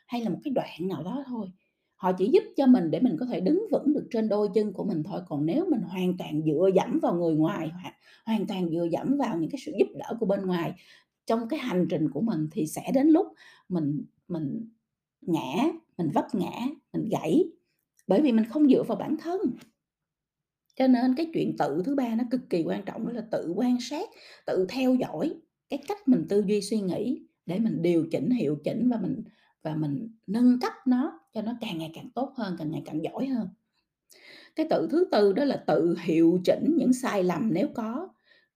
hay 0.07 0.21
là 0.23 0.31
một 0.31 0.39
cái 0.45 0.53
đoạn 0.55 0.89
nào 0.89 1.03
đó 1.03 1.25
thôi. 1.27 1.47
Họ 1.97 2.13
chỉ 2.13 2.31
giúp 2.33 2.43
cho 2.57 2.67
mình 2.67 2.91
để 2.91 3.01
mình 3.01 3.17
có 3.21 3.27
thể 3.27 3.41
đứng 3.41 3.67
vững 3.73 3.93
được 3.95 4.09
trên 4.11 4.29
đôi 4.29 4.49
chân 4.55 4.73
của 4.73 4.85
mình 4.85 5.03
thôi, 5.03 5.21
còn 5.29 5.47
nếu 5.47 5.67
mình 5.71 5.81
hoàn 5.81 6.17
toàn 6.19 6.43
dựa 6.47 6.71
dẫm 6.75 6.99
vào 7.03 7.15
người 7.15 7.35
ngoài, 7.35 7.71
hoặc 7.83 7.95
hoàn 8.27 8.47
toàn 8.47 8.71
dựa 8.71 8.87
dẫm 8.93 9.17
vào 9.19 9.39
những 9.39 9.51
cái 9.51 9.61
sự 9.65 9.73
giúp 9.79 9.89
đỡ 9.99 10.17
của 10.21 10.27
bên 10.27 10.47
ngoài 10.47 10.73
trong 11.27 11.49
cái 11.49 11.61
hành 11.61 11.87
trình 11.91 12.11
của 12.11 12.21
mình 12.21 12.49
thì 12.53 12.67
sẽ 12.67 12.83
đến 12.95 13.09
lúc 13.09 13.27
mình 13.69 14.05
mình 14.29 14.69
ngã, 15.29 15.65
mình 15.99 16.11
vấp 16.15 16.35
ngã, 16.35 16.67
mình 16.93 17.09
gãy, 17.11 17.45
bởi 18.07 18.23
vì 18.23 18.33
mình 18.33 18.45
không 18.45 18.69
dựa 18.69 18.83
vào 18.83 18.99
bản 18.99 19.17
thân. 19.17 19.41
Cho 20.77 20.87
nên 20.87 21.15
cái 21.15 21.31
chuyện 21.35 21.57
tự 21.59 21.83
thứ 21.85 21.95
ba 21.95 22.15
nó 22.15 22.25
cực 22.31 22.41
kỳ 22.51 22.63
quan 22.63 22.85
trọng 22.85 23.07
đó 23.07 23.13
là 23.13 23.23
tự 23.31 23.53
quan 23.57 23.81
sát, 23.81 24.09
tự 24.47 24.67
theo 24.69 24.95
dõi 24.95 25.35
cái 25.71 25.83
cách 25.89 26.09
mình 26.09 26.27
tư 26.29 26.45
duy 26.47 26.61
suy 26.61 26.81
nghĩ 26.81 27.23
để 27.47 27.59
mình 27.59 27.83
điều 27.83 28.07
chỉnh, 28.11 28.31
hiệu 28.31 28.57
chỉnh 28.65 28.89
và 28.91 28.99
mình 29.03 29.23
và 29.63 29.75
mình 29.75 30.17
nâng 30.27 30.61
cấp 30.61 30.73
nó 30.87 31.21
cho 31.35 31.43
nó 31.43 31.53
càng 31.61 31.79
ngày 31.79 31.91
càng 31.95 32.11
tốt 32.15 32.33
hơn, 32.37 32.57
càng 32.59 32.71
ngày 32.71 32.83
càng 32.87 33.03
giỏi 33.03 33.27
hơn. 33.27 33.49
Cái 34.57 34.67
tự 34.71 34.89
thứ 34.91 35.09
tư 35.13 35.33
đó 35.33 35.45
là 35.45 35.65
tự 35.67 35.97
hiệu 36.03 36.41
chỉnh 36.45 36.75
những 36.77 36.93
sai 36.93 37.25
lầm 37.25 37.51
nếu 37.55 37.69
có 37.75 38.09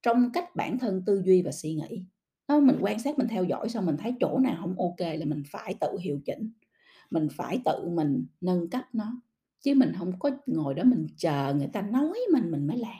trong 0.02 0.30
cách 0.32 0.56
bản 0.56 0.78
thân 0.78 1.02
tư 1.06 1.22
duy 1.24 1.42
và 1.42 1.52
suy 1.52 1.74
nghĩ. 1.74 2.04
Đó, 2.48 2.60
mình 2.60 2.76
quan 2.80 2.98
sát, 2.98 3.18
mình 3.18 3.28
theo 3.28 3.44
dõi 3.44 3.68
xong 3.68 3.86
mình 3.86 3.96
thấy 3.96 4.14
chỗ 4.20 4.38
nào 4.38 4.56
không 4.60 4.74
ok 4.78 5.00
là 5.00 5.24
mình 5.26 5.42
phải 5.46 5.74
tự 5.80 5.98
hiệu 6.00 6.20
chỉnh, 6.26 6.52
mình 7.12 7.28
phải 7.32 7.60
tự 7.64 7.88
mình 7.88 8.26
nâng 8.40 8.70
cấp 8.70 8.82
nó, 8.92 9.22
chứ 9.60 9.74
mình 9.76 9.92
không 9.98 10.12
có 10.18 10.30
ngồi 10.46 10.74
đó 10.74 10.84
mình 10.84 11.06
chờ 11.16 11.54
người 11.58 11.68
ta 11.72 11.82
nói 11.82 12.18
mình 12.32 12.50
mình 12.50 12.66
mới 12.66 12.76
làm. 12.78 12.96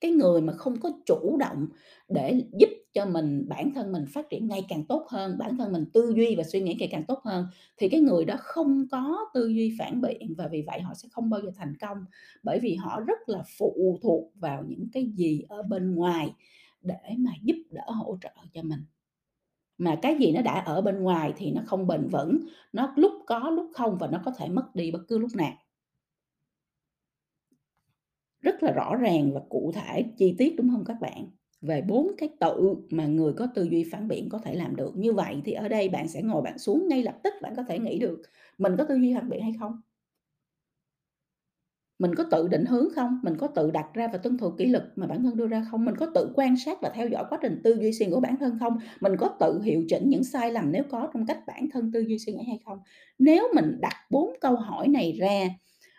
Cái 0.00 0.10
người 0.10 0.40
mà 0.40 0.52
không 0.52 0.80
có 0.80 0.90
chủ 1.06 1.36
động 1.40 1.68
để 2.08 2.42
giúp 2.60 2.68
cho 2.94 3.06
mình 3.06 3.46
bản 3.48 3.72
thân 3.74 3.92
mình 3.92 4.04
phát 4.14 4.30
triển 4.30 4.48
ngày 4.48 4.64
càng 4.68 4.84
tốt 4.86 5.06
hơn, 5.10 5.38
bản 5.38 5.56
thân 5.58 5.72
mình 5.72 5.84
tư 5.94 6.12
duy 6.16 6.34
và 6.36 6.42
suy 6.44 6.60
nghĩ 6.60 6.76
ngày 6.78 6.88
càng 6.92 7.04
tốt 7.08 7.18
hơn, 7.24 7.46
thì 7.76 7.88
cái 7.88 8.00
người 8.00 8.24
đó 8.24 8.34
không 8.40 8.86
có 8.90 9.18
tư 9.34 9.48
duy 9.48 9.76
phản 9.78 10.00
biện 10.00 10.34
và 10.38 10.48
vì 10.52 10.62
vậy 10.66 10.80
họ 10.80 10.94
sẽ 10.94 11.08
không 11.12 11.30
bao 11.30 11.40
giờ 11.42 11.50
thành 11.56 11.74
công, 11.80 11.98
bởi 12.42 12.60
vì 12.60 12.74
họ 12.74 13.00
rất 13.06 13.18
là 13.28 13.42
phụ 13.58 13.98
thuộc 14.02 14.32
vào 14.34 14.64
những 14.68 14.88
cái 14.92 15.06
gì 15.16 15.42
ở 15.48 15.62
bên 15.62 15.94
ngoài 15.94 16.34
để 16.82 17.14
mà 17.18 17.30
giúp 17.42 17.56
đỡ, 17.70 17.84
hỗ 17.90 18.18
trợ 18.22 18.30
cho 18.54 18.62
mình. 18.62 18.80
Mà 19.78 19.96
cái 20.02 20.16
gì 20.20 20.32
nó 20.32 20.42
đã 20.42 20.52
ở 20.60 20.80
bên 20.82 21.02
ngoài 21.02 21.32
thì 21.36 21.50
nó 21.52 21.62
không 21.66 21.86
bền 21.86 22.08
vững, 22.08 22.40
nó 22.72 22.92
lúc 22.96 23.12
có 23.26 23.50
lúc 23.50 23.70
không 23.74 23.98
và 23.98 24.06
nó 24.06 24.20
có 24.24 24.30
thể 24.38 24.48
mất 24.48 24.74
đi 24.74 24.90
bất 24.90 25.00
cứ 25.08 25.18
lúc 25.18 25.30
nào. 25.36 25.52
Rất 28.40 28.62
là 28.62 28.72
rõ 28.72 28.96
ràng 28.96 29.32
và 29.34 29.40
cụ 29.48 29.72
thể, 29.74 30.04
chi 30.18 30.34
tiết, 30.38 30.54
đúng 30.56 30.70
không 30.70 30.84
các 30.84 30.96
bạn? 31.00 31.26
Về 31.60 31.82
bốn 31.82 32.10
cái 32.18 32.28
tự 32.40 32.74
mà 32.90 33.06
người 33.06 33.32
có 33.32 33.46
tư 33.54 33.62
duy 33.70 33.84
phản 33.92 34.08
biện 34.08 34.28
có 34.28 34.38
thể 34.38 34.54
làm 34.54 34.76
được. 34.76 34.96
Như 34.96 35.12
vậy 35.12 35.36
thì 35.44 35.52
ở 35.52 35.68
đây 35.68 35.88
bạn 35.88 36.08
sẽ 36.08 36.22
ngồi 36.22 36.42
bạn 36.42 36.58
xuống 36.58 36.88
ngay 36.88 37.02
lập 37.02 37.18
tức 37.24 37.34
bạn 37.42 37.54
có 37.56 37.62
thể 37.62 37.78
nghĩ 37.78 37.98
được 37.98 38.22
mình 38.58 38.74
có 38.78 38.84
tư 38.84 38.94
duy 38.96 39.14
phản 39.14 39.28
biện 39.28 39.40
hay 39.42 39.52
không? 39.60 39.80
Mình 41.98 42.14
có 42.14 42.24
tự 42.30 42.48
định 42.48 42.64
hướng 42.64 42.88
không? 42.94 43.18
Mình 43.22 43.36
có 43.38 43.46
tự 43.46 43.70
đặt 43.70 43.86
ra 43.94 44.08
và 44.12 44.18
tuân 44.18 44.38
thủ 44.38 44.50
kỷ 44.50 44.66
luật 44.66 44.84
mà 44.96 45.06
bản 45.06 45.22
thân 45.22 45.36
đưa 45.36 45.46
ra 45.46 45.66
không? 45.70 45.84
Mình 45.84 45.94
có 45.96 46.06
tự 46.14 46.32
quan 46.34 46.56
sát 46.56 46.78
và 46.82 46.90
theo 46.94 47.08
dõi 47.08 47.24
quá 47.30 47.38
trình 47.42 47.60
tư 47.64 47.74
duy 47.80 47.92
suy 47.92 48.06
nghĩ 48.06 48.12
của 48.12 48.20
bản 48.20 48.36
thân 48.36 48.58
không? 48.60 48.78
Mình 49.00 49.12
có 49.18 49.28
tự 49.40 49.60
hiệu 49.62 49.84
chỉnh 49.88 50.08
những 50.10 50.24
sai 50.24 50.52
lầm 50.52 50.72
nếu 50.72 50.82
có 50.90 51.08
trong 51.14 51.26
cách 51.26 51.38
bản 51.46 51.68
thân 51.72 51.92
tư 51.92 52.00
duy 52.00 52.18
suy 52.18 52.32
nghĩ 52.32 52.44
hay 52.46 52.58
không? 52.64 52.78
Nếu 53.18 53.48
mình 53.54 53.78
đặt 53.80 53.94
bốn 54.10 54.32
câu 54.40 54.56
hỏi 54.56 54.88
này 54.88 55.12
ra 55.20 55.48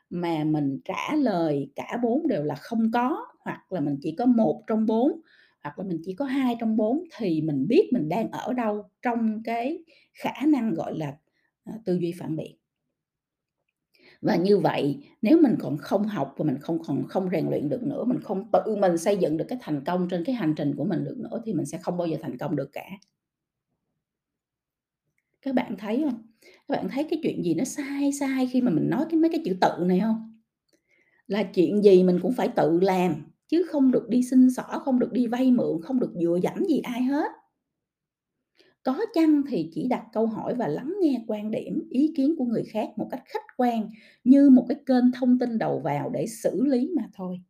mà 0.10 0.44
mình 0.44 0.80
trả 0.86 1.16
lời 1.16 1.72
cả 1.76 2.00
bốn 2.04 2.28
đều 2.28 2.44
là 2.44 2.56
không 2.56 2.92
có, 2.94 3.26
hoặc 3.46 3.74
là 3.74 3.80
mình 3.82 3.98
chỉ 4.02 4.16
có 4.20 4.26
một 4.26 4.64
trong 4.68 4.86
bốn 4.86 5.22
hoặc 5.64 5.80
là 5.80 5.86
mình 5.86 6.00
chỉ 6.06 6.16
có 6.16 6.26
hai 6.26 6.56
trong 6.60 6.78
bốn 6.78 7.04
thì 7.18 7.42
mình 7.42 7.68
biết 7.70 7.90
mình 7.94 8.10
đang 8.10 8.32
ở 8.32 8.54
đâu 8.54 8.84
trong 9.04 9.44
cái 9.46 9.80
khả 10.14 10.34
năng, 10.48 10.74
gọi 10.74 10.98
là, 11.00 11.14
à, 11.66 11.74
tư 11.86 11.96
duy 12.02 12.14
phản 12.20 12.38
biện. 12.38 12.57
Và 14.22 14.36
như 14.36 14.58
vậy, 14.58 14.98
nếu 15.22 15.38
mình 15.42 15.56
còn 15.60 15.78
không 15.78 16.04
học 16.08 16.34
và 16.38 16.46
mình 16.46 16.58
không 16.62 16.84
còn 16.84 17.08
không 17.08 17.30
rèn 17.32 17.50
luyện 17.50 17.70
được 17.70 17.84
nữa, 17.84 18.04
mình 18.06 18.20
không 18.24 18.50
tự 18.54 18.76
mình 18.76 18.98
xây 18.98 19.18
dựng 19.18 19.38
được 19.38 19.46
cái 19.50 19.58
thành 19.62 19.84
công 19.86 20.08
trên 20.10 20.24
cái 20.24 20.36
hành 20.36 20.54
trình 20.58 20.76
của 20.78 20.84
mình 20.86 21.04
được 21.04 21.18
nữa 21.18 21.42
thì 21.46 21.54
mình 21.54 21.66
sẽ 21.66 21.78
không 21.78 21.98
bao 21.98 22.08
giờ 22.08 22.18
thành 22.22 22.38
công 22.38 22.56
được 22.56 22.70
cả. 22.74 22.86
Các 25.42 25.56
bạn 25.56 25.76
thấy 25.78 26.02
không 26.04 26.22
Các 26.42 26.78
bạn 26.78 26.90
thấy 26.90 27.04
cái 27.10 27.20
chuyện 27.24 27.44
gì 27.44 27.54
nó 27.54 27.64
sai 27.64 28.12
sai 28.20 28.48
khi 28.52 28.62
mà 28.62 28.72
mình 28.72 28.90
nói 28.90 29.06
cái 29.10 29.20
mấy 29.20 29.30
cái 29.32 29.42
chữ 29.46 29.56
tự 29.62 29.84
này 29.86 30.00
không 30.00 30.34
Là 31.28 31.44
chuyện 31.44 31.84
gì 31.84 32.04
mình 32.04 32.20
cũng 32.22 32.34
phải 32.34 32.48
tự 32.48 32.80
làm, 32.82 33.16
chứ 33.48 33.64
không 33.70 33.92
được 33.92 34.10
đi 34.10 34.24
xin 34.24 34.52
xỏ, 34.52 34.64
không 34.64 35.00
được 35.00 35.12
đi 35.14 35.28
vay 35.28 35.52
mượn, 35.52 35.82
không 35.84 36.00
được 36.00 36.14
dựa 36.22 36.40
dẫm 36.44 36.66
gì 36.70 36.80
ai 36.80 37.04
hết. 37.04 37.32
Có 38.88 39.06
chăng 39.14 39.42
thì 39.50 39.70
chỉ 39.74 39.88
đặt 39.88 40.06
câu 40.14 40.28
hỏi 40.28 40.56
và 40.56 40.68
lắng 40.68 40.94
nghe 41.02 41.24
quan 41.28 41.52
điểm, 41.52 41.88
ý 41.90 42.14
kiến 42.18 42.36
của 42.38 42.46
người 42.46 42.64
khác 42.64 42.90
một 42.96 43.08
cách 43.12 43.24
khách 43.26 43.46
quan 43.58 43.90
như 44.24 44.50
một 44.50 44.66
cái 44.70 44.78
kênh 44.86 45.12
thông 45.12 45.40
tin 45.40 45.58
đầu 45.58 45.80
vào 45.80 46.10
để 46.10 46.28
xử 46.28 46.64
lý 46.66 46.92
mà 46.96 47.04
thôi. 47.14 47.42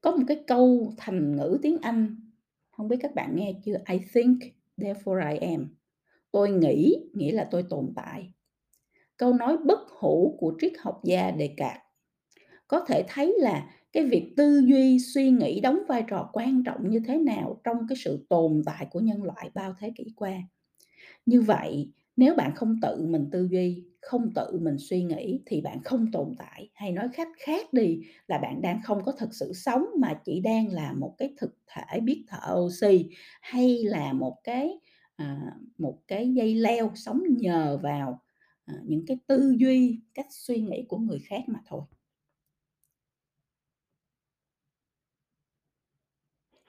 Có 0.00 0.16
một 0.16 0.24
cái 0.28 0.44
câu 0.46 0.92
thành 0.96 1.36
ngữ 1.36 1.58
tiếng 1.62 1.78
Anh, 1.82 2.30
không 2.70 2.88
biết 2.88 2.96
các 3.00 3.14
bạn 3.14 3.36
nghe 3.36 3.52
chưa? 3.64 3.76
I 3.88 3.98
think, 4.12 4.38
therefore 4.76 5.32
I 5.32 5.38
am. 5.38 5.76
Tôi 6.30 6.50
nghĩ, 6.50 6.96
nghĩa 7.12 7.32
là 7.32 7.48
tôi 7.50 7.64
tồn 7.70 7.92
tại. 7.96 8.32
Câu 9.16 9.32
nói 9.32 9.56
bất 9.56 9.80
hủ 9.88 10.36
của 10.38 10.54
triết 10.60 10.72
học 10.78 11.00
gia 11.04 11.30
đề 11.30 11.54
cạc. 11.56 11.82
Có 12.68 12.84
thể 12.88 13.04
thấy 13.08 13.34
là 13.38 13.70
cái 13.94 14.04
việc 14.06 14.34
tư 14.38 14.62
duy, 14.66 15.00
suy 15.00 15.30
nghĩ 15.30 15.60
đóng 15.62 15.80
vai 15.88 16.04
trò 16.08 16.30
quan 16.34 16.64
trọng 16.64 16.90
như 16.90 17.00
thế 17.08 17.18
nào 17.18 17.60
trong 17.64 17.78
cái 17.90 17.96
sự 18.04 18.26
tồn 18.30 18.62
tại 18.66 18.88
của 18.90 19.00
nhân 19.00 19.24
loại 19.24 19.50
bao 19.54 19.74
thế 19.80 19.92
kỷ 19.96 20.06
qua. 20.16 20.34
Như 21.26 21.42
vậy, 21.42 21.92
nếu 22.16 22.34
bạn 22.34 22.52
không 22.56 22.76
tự 22.82 23.06
mình 23.06 23.28
tư 23.32 23.48
duy, 23.50 23.84
không 24.02 24.32
tự 24.34 24.58
mình 24.62 24.76
suy 24.78 25.04
nghĩ 25.04 25.42
thì 25.46 25.62
bạn 25.62 25.82
không 25.84 26.12
tồn 26.12 26.34
tại, 26.38 26.70
hay 26.74 26.92
nói 26.92 27.08
cách 27.14 27.28
khác 27.46 27.74
đi 27.74 28.00
là 28.28 28.38
bạn 28.38 28.62
đang 28.62 28.80
không 28.84 29.04
có 29.04 29.12
thực 29.12 29.34
sự 29.34 29.52
sống 29.54 29.86
mà 30.00 30.14
chỉ 30.26 30.40
đang 30.40 30.68
là 30.68 30.92
một 30.92 31.14
cái 31.18 31.34
thực 31.38 31.56
thể 31.74 32.00
biết 32.00 32.24
thở 32.28 32.54
oxy, 32.60 33.06
hay 33.42 33.84
là 33.84 34.12
một 34.14 34.36
cái, 34.44 34.70
à, 35.16 35.38
một 35.78 35.98
cái 36.08 36.34
dây 36.34 36.54
leo 36.54 36.92
sống 36.94 37.22
nhờ 37.38 37.78
vào, 37.82 38.22
à, 38.64 38.74
những 38.86 39.06
cái 39.06 39.18
tư 39.26 39.54
duy, 39.58 40.00
cách 40.14 40.26
suy 40.30 40.60
nghĩ 40.60 40.84
của 40.88 40.98
người 40.98 41.20
khác 41.28 41.42
mà 41.48 41.60
thôi. 41.68 41.82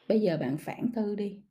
Bây 0.07 0.21
giờ 0.21 0.38
bạn 0.38 0.57
phản 0.57 0.91
tư 0.95 1.15
đi. 1.15 1.41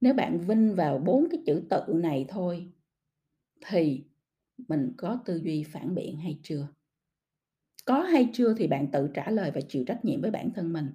Nếu 0.00 0.14
bạn 0.14 0.40
vinh 0.40 0.74
vào 0.74 0.98
bốn 0.98 1.26
cái 1.30 1.40
chữ 1.46 1.62
tự 1.70 1.92
này 1.94 2.24
thôi 2.28 2.72
thì 3.66 4.04
mình 4.68 4.92
có 4.96 5.18
tư 5.24 5.40
duy 5.44 5.64
phản 5.64 5.94
biện 5.94 6.16
hay 6.16 6.40
chưa? 6.42 6.68
Có 7.84 8.00
hay 8.02 8.30
chưa 8.32 8.54
thì 8.54 8.66
bạn 8.66 8.90
tự 8.92 9.08
trả 9.14 9.30
lời 9.30 9.50
và 9.54 9.60
chịu 9.68 9.84
trách 9.86 10.04
nhiệm 10.04 10.20
với 10.22 10.30
bản 10.30 10.50
thân 10.54 10.72
mình. 10.72 10.90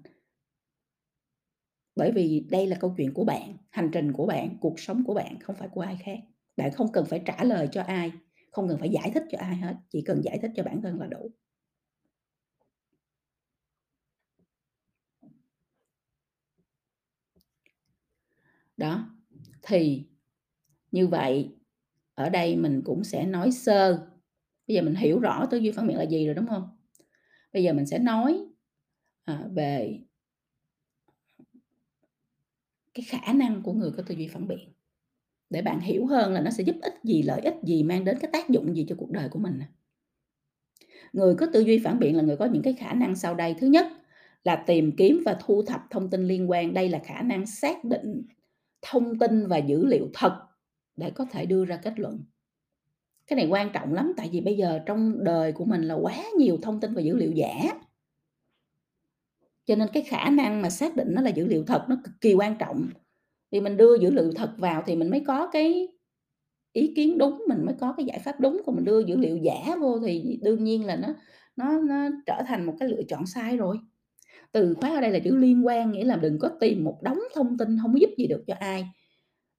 Bởi 1.95 2.11
vì 2.11 2.47
đây 2.51 2.67
là 2.67 2.77
câu 2.79 2.93
chuyện 2.97 3.13
của 3.13 3.23
bạn, 3.23 3.57
hành 3.69 3.89
trình 3.93 4.11
của 4.13 4.25
bạn, 4.25 4.57
cuộc 4.61 4.79
sống 4.79 5.03
của 5.03 5.13
bạn, 5.13 5.39
không 5.39 5.55
phải 5.55 5.67
của 5.67 5.81
ai 5.81 5.97
khác. 6.03 6.19
Bạn 6.57 6.71
không 6.71 6.91
cần 6.91 7.05
phải 7.05 7.21
trả 7.25 7.43
lời 7.43 7.67
cho 7.71 7.81
ai, 7.81 8.11
không 8.51 8.67
cần 8.67 8.77
phải 8.77 8.89
giải 8.89 9.11
thích 9.13 9.23
cho 9.29 9.37
ai 9.37 9.55
hết, 9.55 9.75
chỉ 9.89 10.01
cần 10.01 10.21
giải 10.23 10.39
thích 10.41 10.51
cho 10.55 10.63
bản 10.63 10.81
thân 10.81 10.99
là 10.99 11.07
đủ. 11.07 11.31
Đó, 18.79 19.09
thì 19.61 20.07
như 20.91 21.07
vậy, 21.07 21.49
ở 22.15 22.29
đây 22.29 22.55
mình 22.55 22.81
cũng 22.85 23.03
sẽ 23.03 23.25
nói 23.25 23.51
sơ, 23.51 24.07
bây 24.67 24.75
giờ 24.75 24.81
mình 24.81 24.95
hiểu 24.95 25.19
rõ 25.19 25.45
tư 25.51 25.57
duy 25.57 25.71
phản 25.71 25.87
biện 25.87 25.97
là 25.97 26.03
gì 26.03 26.25
rồi, 26.25 26.35
đúng 26.35 26.47
không 26.47 26.69
Bây 27.53 27.63
giờ 27.63 27.73
mình 27.73 27.85
sẽ 27.85 27.99
nói, 27.99 28.45
à, 29.23 29.43
về 29.51 29.99
cái 32.93 33.05
khả 33.07 33.33
năng 33.33 33.61
của 33.63 33.73
người 33.73 33.91
có 33.97 34.03
tư 34.07 34.15
duy 34.15 34.27
phản 34.27 34.47
biện, 34.47 34.73
để 35.49 35.61
bạn 35.61 35.79
hiểu 35.79 36.05
hơn 36.05 36.33
là 36.33 36.41
nó 36.41 36.51
sẽ 36.51 36.63
giúp 36.63 36.75
ích 36.81 36.93
gì, 37.03 37.21
lợi 37.21 37.41
ích 37.41 37.55
gì, 37.63 37.83
mang 37.83 38.05
đến 38.05 38.17
cái 38.21 38.29
tác 38.33 38.49
dụng 38.49 38.75
gì 38.75 38.85
cho 38.89 38.95
cuộc 38.99 39.11
đời 39.11 39.29
của 39.29 39.39
mình. 39.39 39.59
Người 41.13 41.35
có 41.35 41.47
tư 41.53 41.59
duy 41.59 41.79
phản 41.79 41.99
biện 41.99 42.17
là 42.17 42.23
người 42.23 42.37
có 42.37 42.45
những 42.45 42.63
cái 42.63 42.73
khả 42.73 42.93
năng 42.93 43.15
sau 43.15 43.35
đây. 43.35 43.55
Thứ 43.59 43.67
nhất 43.67 43.87
là 44.43 44.63
tìm 44.67 44.91
kiếm 44.97 45.21
và 45.25 45.37
thu 45.45 45.63
thập 45.63 45.81
thông 45.89 46.09
tin 46.09 46.27
liên 46.27 46.49
quan, 46.49 46.73
đây 46.73 46.89
là 46.89 46.99
khả 46.99 47.21
năng 47.21 47.45
xác 47.45 47.83
định 47.83 48.23
thông 48.81 49.19
tin 49.19 49.47
và 49.47 49.57
dữ 49.57 49.85
liệu 49.85 50.09
thật 50.13 50.39
để 50.95 51.11
có 51.11 51.25
thể 51.25 51.45
đưa 51.45 51.65
ra 51.65 51.77
kết 51.77 51.99
luận. 51.99 52.19
Cái 53.27 53.37
này 53.37 53.47
quan 53.49 53.69
trọng 53.73 53.93
lắm, 53.93 54.13
tại 54.17 54.29
vì 54.31 54.41
bây 54.41 54.57
giờ 54.57 54.79
trong 54.85 55.23
đời 55.23 55.51
của 55.51 55.65
mình 55.65 55.81
là 55.81 55.95
quá 55.95 56.15
nhiều 56.37 56.59
thông 56.61 56.79
tin 56.79 56.93
và 56.93 57.01
dữ 57.01 57.15
liệu 57.15 57.31
giả. 57.31 57.53
Cho 59.65 59.75
nên 59.75 59.87
cái 59.93 60.03
khả 60.03 60.29
năng 60.29 60.61
mà 60.61 60.69
xác 60.69 60.95
định 60.95 61.07
nó 61.11 61.21
là 61.21 61.29
dữ 61.29 61.45
liệu 61.45 61.63
thật 61.63 61.85
nó 61.89 61.95
cực 62.03 62.13
kỳ 62.21 62.33
quan 62.33 62.55
trọng. 62.59 62.89
Vì 63.51 63.61
mình 63.61 63.77
đưa 63.77 63.95
dữ 64.01 64.11
liệu 64.11 64.31
thật 64.35 64.53
vào 64.57 64.83
thì 64.85 64.95
mình 64.95 65.09
mới 65.09 65.19
có 65.27 65.49
cái 65.51 65.87
ý 66.73 66.93
kiến 66.95 67.17
đúng, 67.17 67.43
mình 67.47 67.65
mới 67.65 67.75
có 67.79 67.93
cái 67.97 68.05
giải 68.05 68.19
pháp 68.19 68.39
đúng, 68.39 68.61
còn 68.65 68.75
mình 68.75 68.85
đưa 68.85 68.99
dữ 68.99 69.17
liệu 69.17 69.37
giả 69.37 69.75
vô 69.81 69.99
thì 69.99 70.39
đương 70.43 70.63
nhiên 70.63 70.85
là 70.85 70.95
nó 70.95 71.07
nó 71.55 71.79
nó 71.81 72.09
trở 72.25 72.41
thành 72.47 72.65
một 72.65 72.73
cái 72.79 72.89
lựa 72.89 73.01
chọn 73.09 73.25
sai 73.25 73.57
rồi. 73.57 73.77
Từ 74.51 74.73
khóa 74.73 74.89
ở 74.89 75.01
đây 75.01 75.11
là 75.11 75.19
chữ 75.19 75.35
liên 75.35 75.65
quan, 75.65 75.91
nghĩa 75.91 76.05
là 76.05 76.15
đừng 76.15 76.39
có 76.39 76.49
tìm 76.59 76.83
một 76.83 76.99
đống 77.03 77.19
thông 77.35 77.57
tin 77.57 77.77
không 77.81 77.93
có 77.93 77.99
giúp 77.99 78.09
gì 78.17 78.27
được 78.27 78.43
cho 78.47 78.53
ai. 78.59 78.85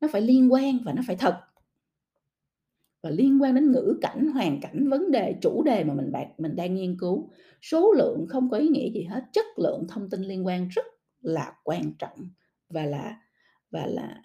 Nó 0.00 0.08
phải 0.12 0.20
liên 0.20 0.52
quan 0.52 0.78
và 0.84 0.92
nó 0.92 1.02
phải 1.06 1.16
thật. 1.16 1.40
Và 3.02 3.10
liên 3.10 3.42
quan 3.42 3.54
đến 3.54 3.72
ngữ 3.72 3.98
cảnh, 4.00 4.26
hoàn 4.34 4.60
cảnh, 4.60 4.88
vấn 4.88 5.10
đề, 5.10 5.34
chủ 5.42 5.62
đề 5.62 5.84
mà 5.84 5.94
mình 5.94 6.12
bạn 6.12 6.28
mình 6.38 6.56
đang 6.56 6.74
nghiên 6.74 6.98
cứu. 6.98 7.30
Số 7.62 7.92
lượng 7.92 8.26
không 8.28 8.50
có 8.50 8.56
ý 8.56 8.68
nghĩa 8.68 8.90
gì 8.90 9.02
hết, 9.02 9.24
chất 9.32 9.46
lượng 9.56 9.86
thông 9.88 10.10
tin 10.10 10.22
liên 10.22 10.46
quan 10.46 10.68
rất 10.68 10.84
là 11.20 11.52
quan 11.64 11.92
trọng 11.98 12.30
và 12.68 12.84
là 12.84 13.16
và 13.70 13.86
là 13.86 14.22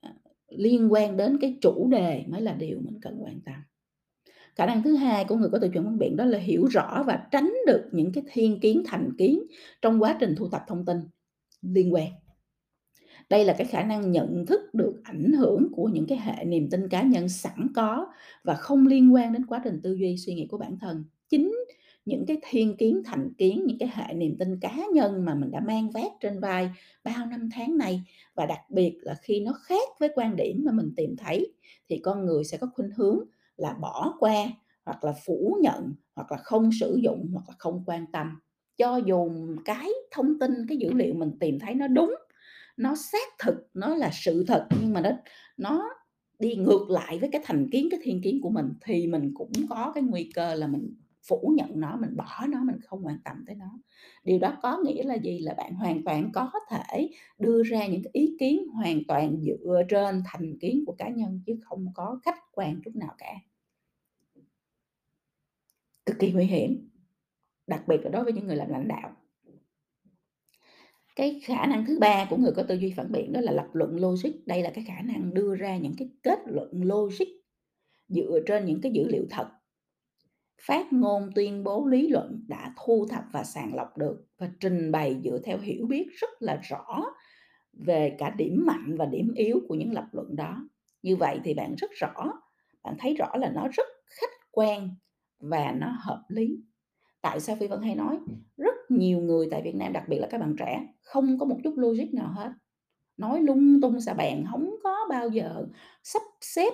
à, 0.00 0.14
liên 0.48 0.92
quan 0.92 1.16
đến 1.16 1.38
cái 1.40 1.58
chủ 1.60 1.88
đề 1.90 2.24
mới 2.28 2.40
là 2.40 2.54
điều 2.54 2.78
mình 2.80 2.98
cần 3.02 3.18
quan 3.22 3.40
tâm 3.44 3.54
khả 4.56 4.66
năng 4.66 4.82
thứ 4.82 4.94
hai 4.94 5.24
của 5.24 5.36
người 5.36 5.48
có 5.52 5.58
từ 5.58 5.68
chuẩn 5.68 5.84
phân 5.84 5.98
biện 5.98 6.16
đó 6.16 6.24
là 6.24 6.38
hiểu 6.38 6.66
rõ 6.66 7.04
và 7.06 7.26
tránh 7.30 7.54
được 7.66 7.88
những 7.92 8.12
cái 8.12 8.24
thiên 8.32 8.60
kiến, 8.60 8.82
thành 8.86 9.10
kiến 9.18 9.42
trong 9.82 10.02
quá 10.02 10.16
trình 10.20 10.34
thu 10.36 10.48
thập 10.48 10.62
thông 10.68 10.84
tin 10.84 10.96
liên 11.62 11.94
quan. 11.94 12.08
Đây 13.30 13.44
là 13.44 13.54
cái 13.58 13.66
khả 13.66 13.82
năng 13.82 14.12
nhận 14.12 14.46
thức 14.46 14.74
được 14.74 15.00
ảnh 15.02 15.32
hưởng 15.32 15.68
của 15.72 15.84
những 15.84 16.06
cái 16.06 16.18
hệ 16.18 16.44
niềm 16.44 16.70
tin 16.70 16.88
cá 16.88 17.02
nhân 17.02 17.28
sẵn 17.28 17.66
có 17.74 18.06
và 18.44 18.54
không 18.54 18.86
liên 18.86 19.14
quan 19.14 19.32
đến 19.32 19.46
quá 19.46 19.60
trình 19.64 19.80
tư 19.82 19.92
duy, 19.94 20.16
suy 20.16 20.34
nghĩ 20.34 20.46
của 20.50 20.58
bản 20.58 20.78
thân. 20.80 21.04
Chính 21.28 21.52
những 22.04 22.26
cái 22.26 22.36
thiên 22.48 22.76
kiến, 22.76 23.02
thành 23.04 23.34
kiến, 23.38 23.64
những 23.66 23.78
cái 23.78 23.90
hệ 23.94 24.14
niềm 24.14 24.36
tin 24.38 24.60
cá 24.60 24.86
nhân 24.92 25.24
mà 25.24 25.34
mình 25.34 25.50
đã 25.50 25.60
mang 25.60 25.90
vác 25.90 26.12
trên 26.20 26.40
vai 26.40 26.70
bao 27.04 27.26
năm 27.26 27.48
tháng 27.52 27.78
này 27.78 28.02
và 28.34 28.46
đặc 28.46 28.60
biệt 28.70 28.98
là 29.02 29.14
khi 29.22 29.40
nó 29.40 29.52
khác 29.52 29.88
với 30.00 30.10
quan 30.14 30.36
điểm 30.36 30.62
mà 30.66 30.72
mình 30.72 30.92
tìm 30.96 31.16
thấy 31.16 31.52
thì 31.88 31.98
con 31.98 32.26
người 32.26 32.44
sẽ 32.44 32.56
có 32.56 32.66
khuynh 32.74 32.90
hướng 32.96 33.18
là 33.56 33.72
bỏ 33.72 34.16
qua, 34.18 34.34
hoặc 34.84 35.04
là 35.04 35.12
phủ 35.26 35.58
nhận, 35.62 35.94
hoặc 36.14 36.32
là 36.32 36.38
không 36.38 36.70
sử 36.80 37.00
dụng, 37.02 37.30
hoặc 37.32 37.44
là 37.48 37.54
không 37.58 37.82
quan 37.86 38.06
tâm. 38.12 38.40
Cho 38.76 38.96
dù 38.96 39.30
cái 39.64 39.90
thông 40.10 40.38
tin, 40.38 40.66
cái 40.68 40.78
dữ 40.78 40.92
liệu 40.92 41.14
mình 41.14 41.30
tìm 41.40 41.58
thấy 41.58 41.74
nó 41.74 41.86
đúng, 41.86 42.14
nó 42.76 42.94
xác 42.96 43.28
thực, 43.38 43.54
nó 43.74 43.94
là 43.94 44.10
sự 44.12 44.44
thật, 44.46 44.66
nhưng 44.82 44.92
mà 44.92 45.00
nó 45.00 45.10
nó 45.56 45.88
đi 46.38 46.54
ngược 46.54 46.90
lại 46.90 47.18
với 47.18 47.28
cái 47.32 47.42
thành 47.44 47.70
kiến, 47.70 47.88
cái 47.90 48.00
thiên 48.02 48.22
kiến 48.22 48.40
của 48.42 48.50
mình, 48.50 48.68
thì 48.84 49.06
mình 49.06 49.32
cũng 49.34 49.52
có 49.68 49.92
cái 49.94 50.02
nguy 50.04 50.30
cơ 50.34 50.54
là 50.54 50.66
mình 50.66 50.94
phủ 51.28 51.52
nhận 51.56 51.80
nó, 51.80 51.96
mình 51.96 52.16
bỏ 52.16 52.46
nó, 52.48 52.64
mình 52.64 52.80
không 52.80 53.06
quan 53.06 53.18
tâm 53.24 53.44
tới 53.46 53.56
nó. 53.56 53.78
Điều 54.24 54.38
đó 54.38 54.58
có 54.62 54.78
nghĩa 54.84 55.02
là 55.02 55.14
gì? 55.14 55.38
Là 55.38 55.54
bạn 55.54 55.74
hoàn 55.74 56.04
toàn 56.04 56.30
có 56.34 56.50
thể 56.70 57.10
đưa 57.38 57.62
ra 57.62 57.86
những 57.86 58.02
ý 58.12 58.36
kiến 58.40 58.68
hoàn 58.68 59.00
toàn 59.08 59.36
dựa 59.40 59.82
trên 59.88 60.22
thành 60.26 60.58
kiến 60.60 60.84
của 60.86 60.94
cá 60.98 61.08
nhân, 61.08 61.40
chứ 61.46 61.58
không 61.64 61.86
có 61.94 62.20
khách 62.24 62.38
quan 62.52 62.80
chút 62.84 62.96
nào 62.96 63.14
cả. 63.18 63.34
Cực 66.06 66.16
kỳ 66.18 66.32
nguy 66.32 66.44
hiểm, 66.44 66.88
đặc 67.66 67.88
biệt 67.88 68.00
là 68.02 68.10
đối 68.10 68.24
với 68.24 68.32
những 68.32 68.46
người 68.46 68.56
làm 68.56 68.68
lãnh 68.68 68.88
đạo. 68.88 69.16
Cái 71.16 71.40
khả 71.44 71.66
năng 71.66 71.86
thứ 71.86 71.98
ba 71.98 72.26
của 72.30 72.36
người 72.36 72.52
có 72.56 72.62
tư 72.62 72.74
duy 72.74 72.92
phản 72.96 73.12
biện 73.12 73.32
đó 73.32 73.40
là 73.40 73.52
lập 73.52 73.68
luận 73.72 73.96
logic. 74.00 74.46
Đây 74.46 74.62
là 74.62 74.70
cái 74.74 74.84
khả 74.84 75.00
năng 75.00 75.34
đưa 75.34 75.54
ra 75.54 75.76
những 75.76 75.94
cái 75.98 76.08
kết 76.22 76.38
luận 76.46 76.70
logic 76.72 77.26
dựa 78.08 78.40
trên 78.46 78.64
những 78.64 78.80
cái 78.80 78.92
dữ 78.92 79.08
liệu 79.08 79.26
thật 79.30 79.48
phát 80.62 80.92
ngôn 80.92 81.30
tuyên 81.34 81.64
bố 81.64 81.86
lý 81.86 82.08
luận 82.08 82.44
đã 82.48 82.74
thu 82.84 83.06
thập 83.10 83.24
và 83.32 83.44
sàng 83.44 83.74
lọc 83.74 83.98
được 83.98 84.26
và 84.38 84.50
trình 84.60 84.92
bày 84.92 85.20
dựa 85.24 85.38
theo 85.44 85.58
hiểu 85.58 85.86
biết 85.86 86.06
rất 86.20 86.30
là 86.40 86.60
rõ 86.62 87.04
về 87.72 88.16
cả 88.18 88.30
điểm 88.30 88.64
mạnh 88.66 88.96
và 88.98 89.06
điểm 89.06 89.32
yếu 89.34 89.60
của 89.68 89.74
những 89.74 89.92
lập 89.92 90.06
luận 90.12 90.36
đó. 90.36 90.68
Như 91.02 91.16
vậy 91.16 91.40
thì 91.44 91.54
bạn 91.54 91.74
rất 91.78 91.90
rõ 91.90 92.32
bạn 92.86 92.96
thấy 92.98 93.14
rõ 93.14 93.36
là 93.36 93.50
nó 93.54 93.68
rất 93.72 93.86
khách 94.20 94.50
quan 94.50 94.90
và 95.38 95.72
nó 95.72 95.96
hợp 96.00 96.24
lý. 96.28 96.62
Tại 97.22 97.40
sao 97.40 97.56
phi 97.60 97.66
vân 97.66 97.82
hay 97.82 97.94
nói? 97.94 98.18
Rất 98.56 98.74
nhiều 98.88 99.20
người 99.20 99.48
tại 99.50 99.62
việt 99.62 99.74
nam 99.74 99.92
đặc 99.92 100.04
biệt 100.08 100.18
là 100.18 100.26
các 100.30 100.40
bạn 100.40 100.56
trẻ 100.58 100.86
không 101.02 101.38
có 101.38 101.46
một 101.46 101.58
chút 101.64 101.74
logic 101.76 102.14
nào 102.14 102.32
hết. 102.36 102.52
Nói 103.16 103.40
lung 103.42 103.80
tung 103.82 104.00
xà 104.00 104.14
bèn 104.14 104.44
không 104.50 104.76
có 104.84 104.96
bao 105.08 105.28
giờ 105.28 105.66
sắp 106.02 106.22
xếp 106.40 106.72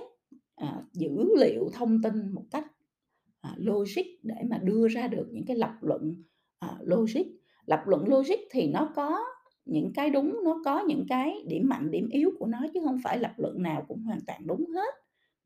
à, 0.54 0.82
dữ 0.92 1.36
liệu 1.38 1.70
thông 1.72 2.02
tin 2.02 2.32
một 2.34 2.44
cách 2.50 2.71
à, 3.42 3.54
logic 3.56 4.06
để 4.22 4.34
mà 4.50 4.58
đưa 4.58 4.88
ra 4.88 5.08
được 5.08 5.26
những 5.30 5.44
cái 5.46 5.56
lập 5.56 5.72
luận 5.80 6.22
à, 6.58 6.76
logic. 6.80 7.26
Lập 7.66 7.82
luận 7.86 8.08
logic 8.08 8.38
thì 8.50 8.66
nó 8.66 8.92
có 8.96 9.24
những 9.64 9.92
cái 9.94 10.10
đúng 10.10 10.44
nó 10.44 10.60
có 10.64 10.84
những 10.88 11.04
cái 11.08 11.44
điểm 11.46 11.68
mạnh 11.68 11.90
điểm 11.90 12.08
yếu 12.08 12.30
của 12.38 12.46
nó 12.46 12.58
chứ 12.74 12.80
không 12.84 13.00
phải 13.04 13.18
lập 13.18 13.32
luận 13.36 13.62
nào 13.62 13.84
cũng 13.88 14.02
hoàn 14.02 14.18
toàn 14.26 14.46
đúng 14.46 14.66
hết. 14.74 14.94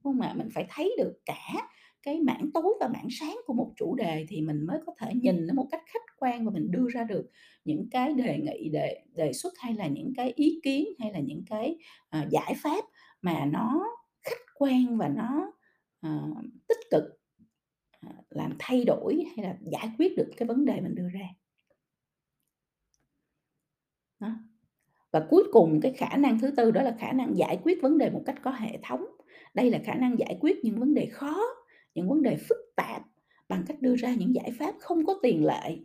Không 0.03 0.19
mà 0.19 0.35
mình 0.35 0.49
phải 0.55 0.67
thấy 0.69 0.95
được 0.99 1.13
cả 1.25 1.69
cái 2.07 2.21
mảng 2.21 2.51
tối 2.55 2.75
và 2.81 2.89
mảng 2.89 3.09
sáng 3.21 3.37
của 3.47 3.53
một 3.53 3.73
chủ 3.77 3.95
đề 3.95 4.27
thì 4.29 4.41
mình 4.41 4.67
mới 4.67 4.79
có 4.87 4.95
thể 4.99 5.11
nhìn 5.15 5.47
nó 5.47 5.55
một 5.55 5.67
cách 5.71 5.83
khách 5.87 6.17
quan 6.19 6.45
và 6.45 6.51
mình 6.51 6.71
đưa 6.71 6.89
ra 6.93 7.05
được 7.05 7.31
những 7.65 7.89
cái 7.91 8.15
đề 8.15 8.39
nghị 8.39 8.69
đề 8.69 9.05
đề 9.15 9.33
xuất 9.33 9.53
hay 9.59 9.75
là 9.75 9.87
những 9.87 10.13
cái 10.17 10.33
ý 10.37 10.61
kiến 10.63 10.85
hay 10.99 11.13
là 11.13 11.19
những 11.19 11.43
cái 11.51 11.77
uh, 12.19 12.29
giải 12.31 12.55
pháp 12.63 12.85
mà 13.23 13.45
nó 13.45 13.85
khách 14.23 14.43
quan 14.55 14.99
và 14.99 15.09
nó 15.09 15.53
uh, 16.07 16.45
tích 16.69 16.79
cực 16.91 17.03
làm 18.31 18.57
thay 18.59 18.85
đổi 18.85 19.25
hay 19.37 19.47
là 19.47 19.57
giải 19.61 19.91
quyết 19.99 20.17
được 20.17 20.31
cái 20.37 20.49
vấn 20.49 20.65
đề 20.65 20.81
mình 20.81 20.95
đưa 20.95 21.09
ra. 21.09 21.29
Đó. 24.21 24.29
và 25.13 25.27
cuối 25.31 25.45
cùng 25.53 25.81
cái 25.81 25.93
khả 25.93 26.17
năng 26.17 26.41
thứ 26.41 26.51
tư 26.57 26.71
đó 26.71 26.83
là 26.83 26.97
khả 26.99 27.13
năng 27.13 27.37
giải 27.37 27.61
quyết 27.63 27.83
vấn 27.83 27.99
đề 27.99 28.11
một 28.11 28.23
cách 28.27 28.37
có 28.43 28.51
hệ 28.51 28.79
thống. 28.83 29.05
Đây 29.55 29.71
là 29.71 29.79
khả 29.85 29.95
năng 29.95 30.19
giải 30.19 30.39
quyết 30.41 30.65
những 30.65 30.81
vấn 30.81 30.95
đề 30.95 31.07
khó, 31.07 31.41
những 31.95 32.09
vấn 32.09 32.23
đề 32.23 32.37
phức 32.49 32.59
tạp 32.77 33.03
bằng 33.49 33.65
cách 33.69 33.81
đưa 33.81 33.97
ra 33.97 34.15
những 34.15 34.35
giải 34.35 34.53
pháp 34.59 34.75
không 34.81 35.07
có 35.07 35.19
tiền 35.23 35.45
lệ. 35.45 35.79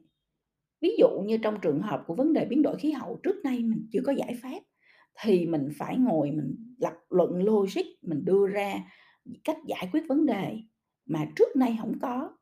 Ví 0.81 0.95
dụ 0.99 1.07
như 1.25 1.37
trong 1.37 1.57
trường 1.61 1.81
hợp 1.81 2.03
của 2.07 2.15
vấn 2.15 2.33
đề 2.33 2.45
biến 2.45 2.61
đổi 2.61 2.77
khí 2.77 2.91
hậu, 2.91 3.19
trước 3.23 3.35
nay 3.43 3.59
mình 3.59 3.87
chưa 3.91 4.01
có 4.05 4.11
giải 4.11 4.35
pháp, 4.41 4.59
thì 5.23 5.45
mình 5.45 5.69
phải 5.77 5.97
ngồi 5.97 6.31
mình 6.31 6.75
lập 6.77 6.93
luận 7.09 7.43
logic, 7.43 7.85
mình 8.01 8.25
đưa 8.25 8.47
ra 8.47 8.79
cách 9.43 9.57
giải 9.67 9.89
quyết 9.91 10.03
vấn 10.09 10.25
đề 10.25 10.57
mà 11.11 11.25
trước 11.35 11.55
nay 11.55 11.77
không 11.81 11.99
có. 12.01 12.37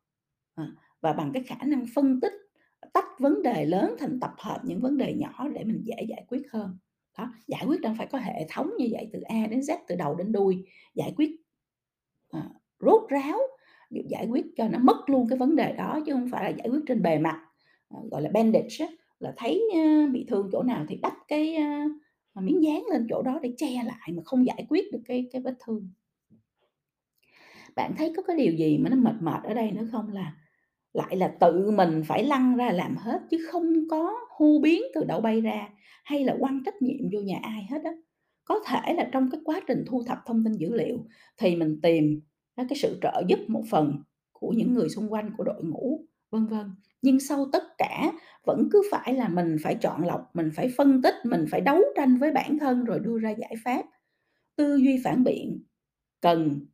Ờ, 0.56 0.66
và 1.02 1.14
bằng 1.14 1.32
cái 1.34 1.44
khả 1.44 1.56
năng 1.66 1.86
phân 1.96 2.20
tích 2.22 2.34
tách 2.94 3.20
vấn 3.20 3.44
đề 3.44 3.66
lớn 3.66 3.96
thành 4.00 4.20
tập 4.20 4.34
hợp 4.38 4.62
những 4.64 4.82
vấn 4.82 4.98
đề 4.98 5.14
nhỏ 5.14 5.48
để 5.54 5.64
mình 5.64 5.82
dễ 5.84 5.96
giải 6.10 6.26
quyết 6.30 6.42
hơn. 6.52 6.78
Đó 7.18 7.34
giải 7.48 7.66
quyết 7.68 7.82
đang 7.82 7.96
phải 7.98 8.08
có 8.08 8.18
hệ 8.18 8.48
thống 8.50 8.72
như 8.78 8.88
vậy 8.92 9.10
từ 9.14 9.22
a 9.22 9.48
đến 9.50 9.60
z 9.60 9.78
từ 9.88 9.96
đầu 9.96 10.16
đến 10.16 10.32
đuôi 10.32 10.66
giải 10.94 11.14
quyết 11.18 11.32
à, 12.30 12.50
rốt 12.80 13.10
ráo 13.10 13.40
giải 13.90 14.28
quyết 14.28 14.46
cho 14.58 14.68
nó 14.68 14.80
mất 14.80 15.04
luôn 15.08 15.28
cái 15.30 15.38
vấn 15.38 15.56
đề 15.56 15.76
đó 15.76 16.00
chứ 16.06 16.14
không 16.14 16.30
phải 16.32 16.44
là 16.44 16.50
giải 16.50 16.68
quyết 16.70 16.80
trên 16.88 17.02
bề 17.02 17.20
mặt. 17.20 17.46
À, 17.90 18.00
gọi 18.12 18.22
là 18.22 18.30
bandage 18.34 18.88
là 19.20 19.34
thấy 19.38 19.72
bị 20.12 20.26
thương 20.30 20.50
chỗ 20.52 20.64
nào 20.64 20.86
thì 20.90 21.00
đắp 21.02 21.14
cái 21.28 21.58
miếng 22.42 22.64
dán 22.64 22.84
lên 22.92 23.08
chỗ 23.10 23.22
đó 23.22 23.40
để 23.42 23.54
che 23.58 23.84
lại 23.86 24.10
mà 24.14 24.24
không 24.26 24.46
giải 24.46 24.66
quyết 24.70 24.92
được 24.92 25.02
cái 25.06 25.28
cái 25.32 25.42
vết 25.42 25.56
thương 25.66 25.90
bạn 27.76 27.94
thấy 27.98 28.14
có 28.18 28.24
cái 28.24 28.38
điều 28.38 28.54
gì 28.54 28.78
mà 28.78 28.90
nó 28.90 28.96
mệt 28.96 29.16
mệt 29.22 29.44
ở 29.44 29.54
đây 29.54 29.72
nữa 29.72 29.88
không? 29.92 30.14
Là 30.14 30.34
lại 30.94 31.16
là 31.16 31.28
tự 31.40 31.72
mình 31.72 32.02
phải 32.06 32.24
lăn 32.24 32.56
ra 32.56 32.72
làm 32.72 32.96
hết 32.98 33.22
chứ 33.30 33.38
không 33.52 33.74
có 33.90 34.14
hô 34.30 34.60
biến 34.60 34.82
từ 34.94 35.04
đâu 35.04 35.22
bay 35.22 35.42
ra, 35.42 35.70
hay 36.04 36.24
là 36.24 36.36
quăng 36.40 36.64
trách 36.66 36.82
nhiệm 36.82 37.10
vô 37.14 37.20
nhà 37.20 37.40
ai 37.44 37.68
hết 37.70 37.84
á. 37.84 37.92
Có 38.46 38.60
thể 38.68 38.94
là 38.94 39.10
trong 39.12 39.30
cái 39.32 39.42
quá 39.46 39.62
trình 39.68 39.84
thu 39.88 40.04
thập 40.08 40.18
thông 40.26 40.44
tin 40.44 40.54
dữ 40.54 40.74
liệu 40.74 40.98
thì 41.38 41.56
mình 41.56 41.80
tìm 41.82 42.22
cái 42.56 42.76
sự 42.76 43.00
trợ 43.02 43.24
giúp 43.28 43.40
một 43.48 43.64
phần 43.70 44.04
của 44.32 44.54
những 44.58 44.74
người 44.74 44.90
xung 44.90 45.14
quanh, 45.14 45.32
của 45.38 45.44
đội 45.44 45.64
ngũ, 45.64 46.06
vân 46.32 46.48
vân. 46.48 46.72
Nhưng 47.02 47.20
sau 47.20 47.46
tất 47.52 47.64
cả 47.78 48.12
vẫn 48.46 48.70
cứ 48.72 48.82
phải 48.92 49.14
là 49.14 49.30
mình 49.30 49.58
phải 49.64 49.76
chọn 49.76 50.04
lọc, 50.04 50.30
mình 50.34 50.50
phải 50.56 50.70
phân 50.78 51.02
tích, 51.02 51.16
mình 51.24 51.46
phải 51.52 51.62
đấu 51.62 51.82
tranh 51.96 52.18
với 52.18 52.32
bản 52.32 52.60
thân 52.60 52.86
rồi 52.86 53.00
đưa 53.00 53.20
ra 53.20 53.30
giải 53.30 53.56
pháp. 53.64 53.86
Tư 54.56 54.76
duy 54.76 55.02
phản 55.04 55.24
biện 55.24 55.64
cần 56.22 56.66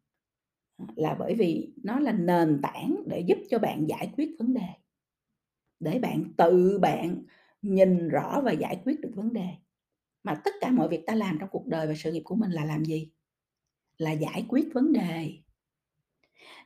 là 0.96 1.16
bởi 1.20 1.36
vì 1.36 1.74
nó 1.84 2.00
là 2.00 2.12
nền 2.12 2.60
tảng 2.62 2.96
để 3.08 3.20
giúp 3.20 3.38
cho 3.50 3.60
bạn 3.60 3.86
giải 3.88 4.12
quyết 4.18 4.36
vấn 4.40 4.54
đề. 4.54 4.68
Để 5.80 6.00
bạn 6.00 6.24
tự 6.38 6.80
bạn 6.80 7.24
nhìn 7.62 8.08
rõ 8.08 8.42
và 8.42 8.52
giải 8.52 8.82
quyết 8.86 9.02
được 9.02 9.12
vấn 9.16 9.34
đề. 9.34 9.48
Mà 10.24 10.42
tất 10.44 10.52
cả 10.62 10.72
mọi 10.72 10.88
việc 10.88 11.06
ta 11.06 11.16
làm 11.16 11.38
trong 11.40 11.50
cuộc 11.50 11.68
đời 11.68 11.88
và 11.88 11.94
sự 11.98 12.12
nghiệp 12.12 12.22
của 12.26 12.36
mình 12.36 12.52
là 12.52 12.66
làm 12.66 12.86
gì? 12.86 13.10
Là 13.98 14.12
giải 14.12 14.46
quyết 14.48 14.66
vấn 14.74 14.94
đề. 14.94 15.32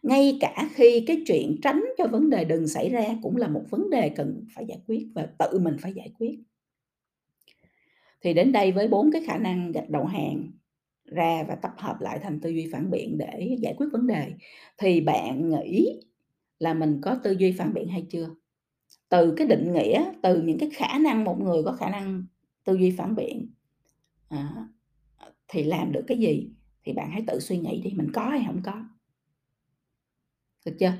Ngay 0.04 0.38
cả 0.42 0.70
khi 0.74 1.04
cái 1.08 1.24
chuyện 1.28 1.56
tránh 1.62 1.86
cho 1.98 2.08
vấn 2.08 2.30
đề 2.30 2.46
đừng 2.46 2.68
xảy 2.68 2.90
ra 2.90 3.06
cũng 3.24 3.38
là 3.38 3.48
một 3.48 3.66
vấn 3.70 3.90
đề 3.90 4.10
cần 4.10 4.46
phải 4.56 4.66
giải 4.66 4.80
quyết 4.88 5.08
và 5.16 5.26
tự 5.40 5.60
mình 5.60 5.78
phải 5.82 5.94
giải 5.94 6.12
quyết. 6.20 6.40
Thì 8.22 8.34
đến 8.34 8.52
đây 8.52 8.72
với 8.72 8.88
bốn 8.88 9.12
cái 9.12 9.24
khả 9.28 9.38
năng 9.38 9.72
gạch 9.72 9.90
đầu 9.90 10.06
hàng 10.06 10.52
ra 11.12 11.44
và 11.48 11.56
tập 11.56 11.72
hợp 11.78 12.02
lại 12.02 12.20
thành 12.24 12.40
tư 12.40 12.50
duy 12.50 12.70
phản 12.72 12.92
biện 12.92 13.18
để 13.18 13.58
giải 13.60 13.74
quyết 13.78 13.88
vấn 13.92 14.08
đề. 14.08 14.34
Thì 14.78 15.02
bạn 15.02 15.50
nghĩ 15.50 16.00
là 16.60 16.74
mình 16.74 17.00
có 17.02 17.16
tư 17.24 17.32
duy 17.32 17.52
phản 17.52 17.74
biện 17.74 17.88
hay 17.88 18.08
chưa? 18.10 18.30
Từ 19.10 19.34
cái 19.38 19.48
định 19.48 19.74
nghĩa 19.74 20.12
từ 20.24 20.42
những 20.42 20.60
cái 20.60 20.70
khả 20.74 20.98
năng 20.98 21.24
một 21.24 21.40
người 21.42 21.64
có 21.64 21.72
khả 21.72 21.90
năng 21.90 22.24
tư 22.64 22.74
duy 22.74 22.92
phản 22.98 23.16
biện 23.16 23.54
à, 24.30 24.68
thì 25.48 25.64
làm 25.64 25.92
được 25.92 26.04
cái 26.08 26.18
gì? 26.18 26.50
Thì 26.84 26.94
bạn 26.94 27.12
hãy 27.12 27.24
tự 27.28 27.40
suy 27.40 27.58
nghĩ 27.58 27.82
đi 27.82 27.92
mình 27.96 28.12
có 28.14 28.30
hay 28.30 28.44
không 28.46 28.62
có? 28.64 28.84
Được 30.66 30.76
chưa? 30.80 30.94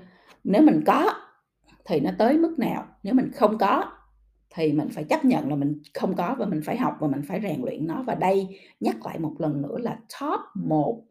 Nếu 0.44 0.62
mình 0.62 0.82
có 0.86 1.14
thì 1.86 2.00
nó 2.00 2.12
tới 2.18 2.38
mức 2.38 2.60
nào? 2.60 2.88
Nếu 3.04 3.14
mình 3.14 3.32
không 3.32 3.58
có 3.58 3.99
thì 4.60 4.72
mình 4.72 4.90
phải 4.90 5.04
chấp 5.04 5.26
nhận 5.26 5.50
là 5.50 5.56
mình 5.56 5.82
không 5.94 6.16
có 6.16 6.36
và 6.40 6.46
mình 6.46 6.62
phải 6.66 6.78
học 6.78 6.98
và 7.00 7.08
mình 7.08 7.22
phải 7.28 7.42
rèn 7.42 7.62
luyện 7.62 7.88
nó. 7.88 8.04
Và 8.04 8.16
đây 8.16 8.60
nhắc 8.80 9.06
lại 9.06 9.20
một 9.20 9.36
lần 9.40 9.62
nữa 9.62 9.78
là 9.78 10.00
top 10.20 10.40
1 10.56 11.04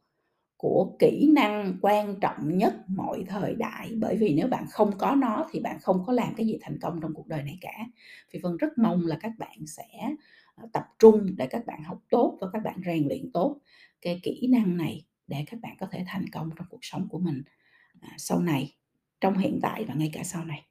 của 0.57 0.97
kỹ 0.99 1.31
năng 1.35 1.79
quan 1.83 2.21
trọng 2.21 2.59
nhất 2.59 2.75
mọi 2.89 3.25
thời 3.29 3.55
đại. 3.55 3.91
Bởi 3.97 4.17
vì 4.17 4.35
nếu 4.35 4.47
bạn 4.47 4.65
không 4.71 4.93
có 4.99 5.15
nó 5.15 5.47
thì 5.51 5.61
bạn 5.61 5.79
không 5.81 6.03
có 6.07 6.13
làm 6.13 6.35
cái 6.37 6.47
gì 6.47 6.59
thành 6.61 6.79
công 6.81 7.01
trong 7.01 7.15
cuộc 7.15 7.27
đời 7.27 7.43
này 7.43 7.59
cả. 7.61 7.87
Vì 8.33 8.41
Vân 8.43 8.57
rất 8.57 8.79
mong 8.79 9.07
là 9.07 9.17
các 9.21 9.33
bạn 9.39 9.67
sẽ 9.67 9.89
ờ, 10.55 10.69
tập 10.73 10.85
trung 10.99 11.27
để 11.37 11.47
các 11.47 11.67
bạn 11.67 11.83
học 11.83 11.99
tốt 12.11 12.39
và 12.41 12.47
các 12.53 12.63
bạn 12.65 12.81
rèn 12.87 13.09
luyện 13.09 13.33
tốt 13.33 13.57
cái 14.01 14.21
kỹ 14.23 14.49
năng 14.51 14.77
này 14.77 15.05
để 15.27 15.45
các 15.47 15.61
bạn 15.61 15.77
có 15.81 15.87
thể 15.91 16.05
thành 16.07 16.25
công 16.33 16.51
trong 16.57 16.67
cuộc 16.71 16.81
sống 16.83 17.09
của 17.11 17.19
mình, 17.19 17.43
à, 18.01 18.09
sau 18.19 18.41
này, 18.41 18.77
trong 19.21 19.39
hiện 19.39 19.59
tại 19.63 19.85
và 19.85 19.95
ngay 19.95 20.11
cả 20.13 20.23
sau 20.25 20.45
này. 20.45 20.65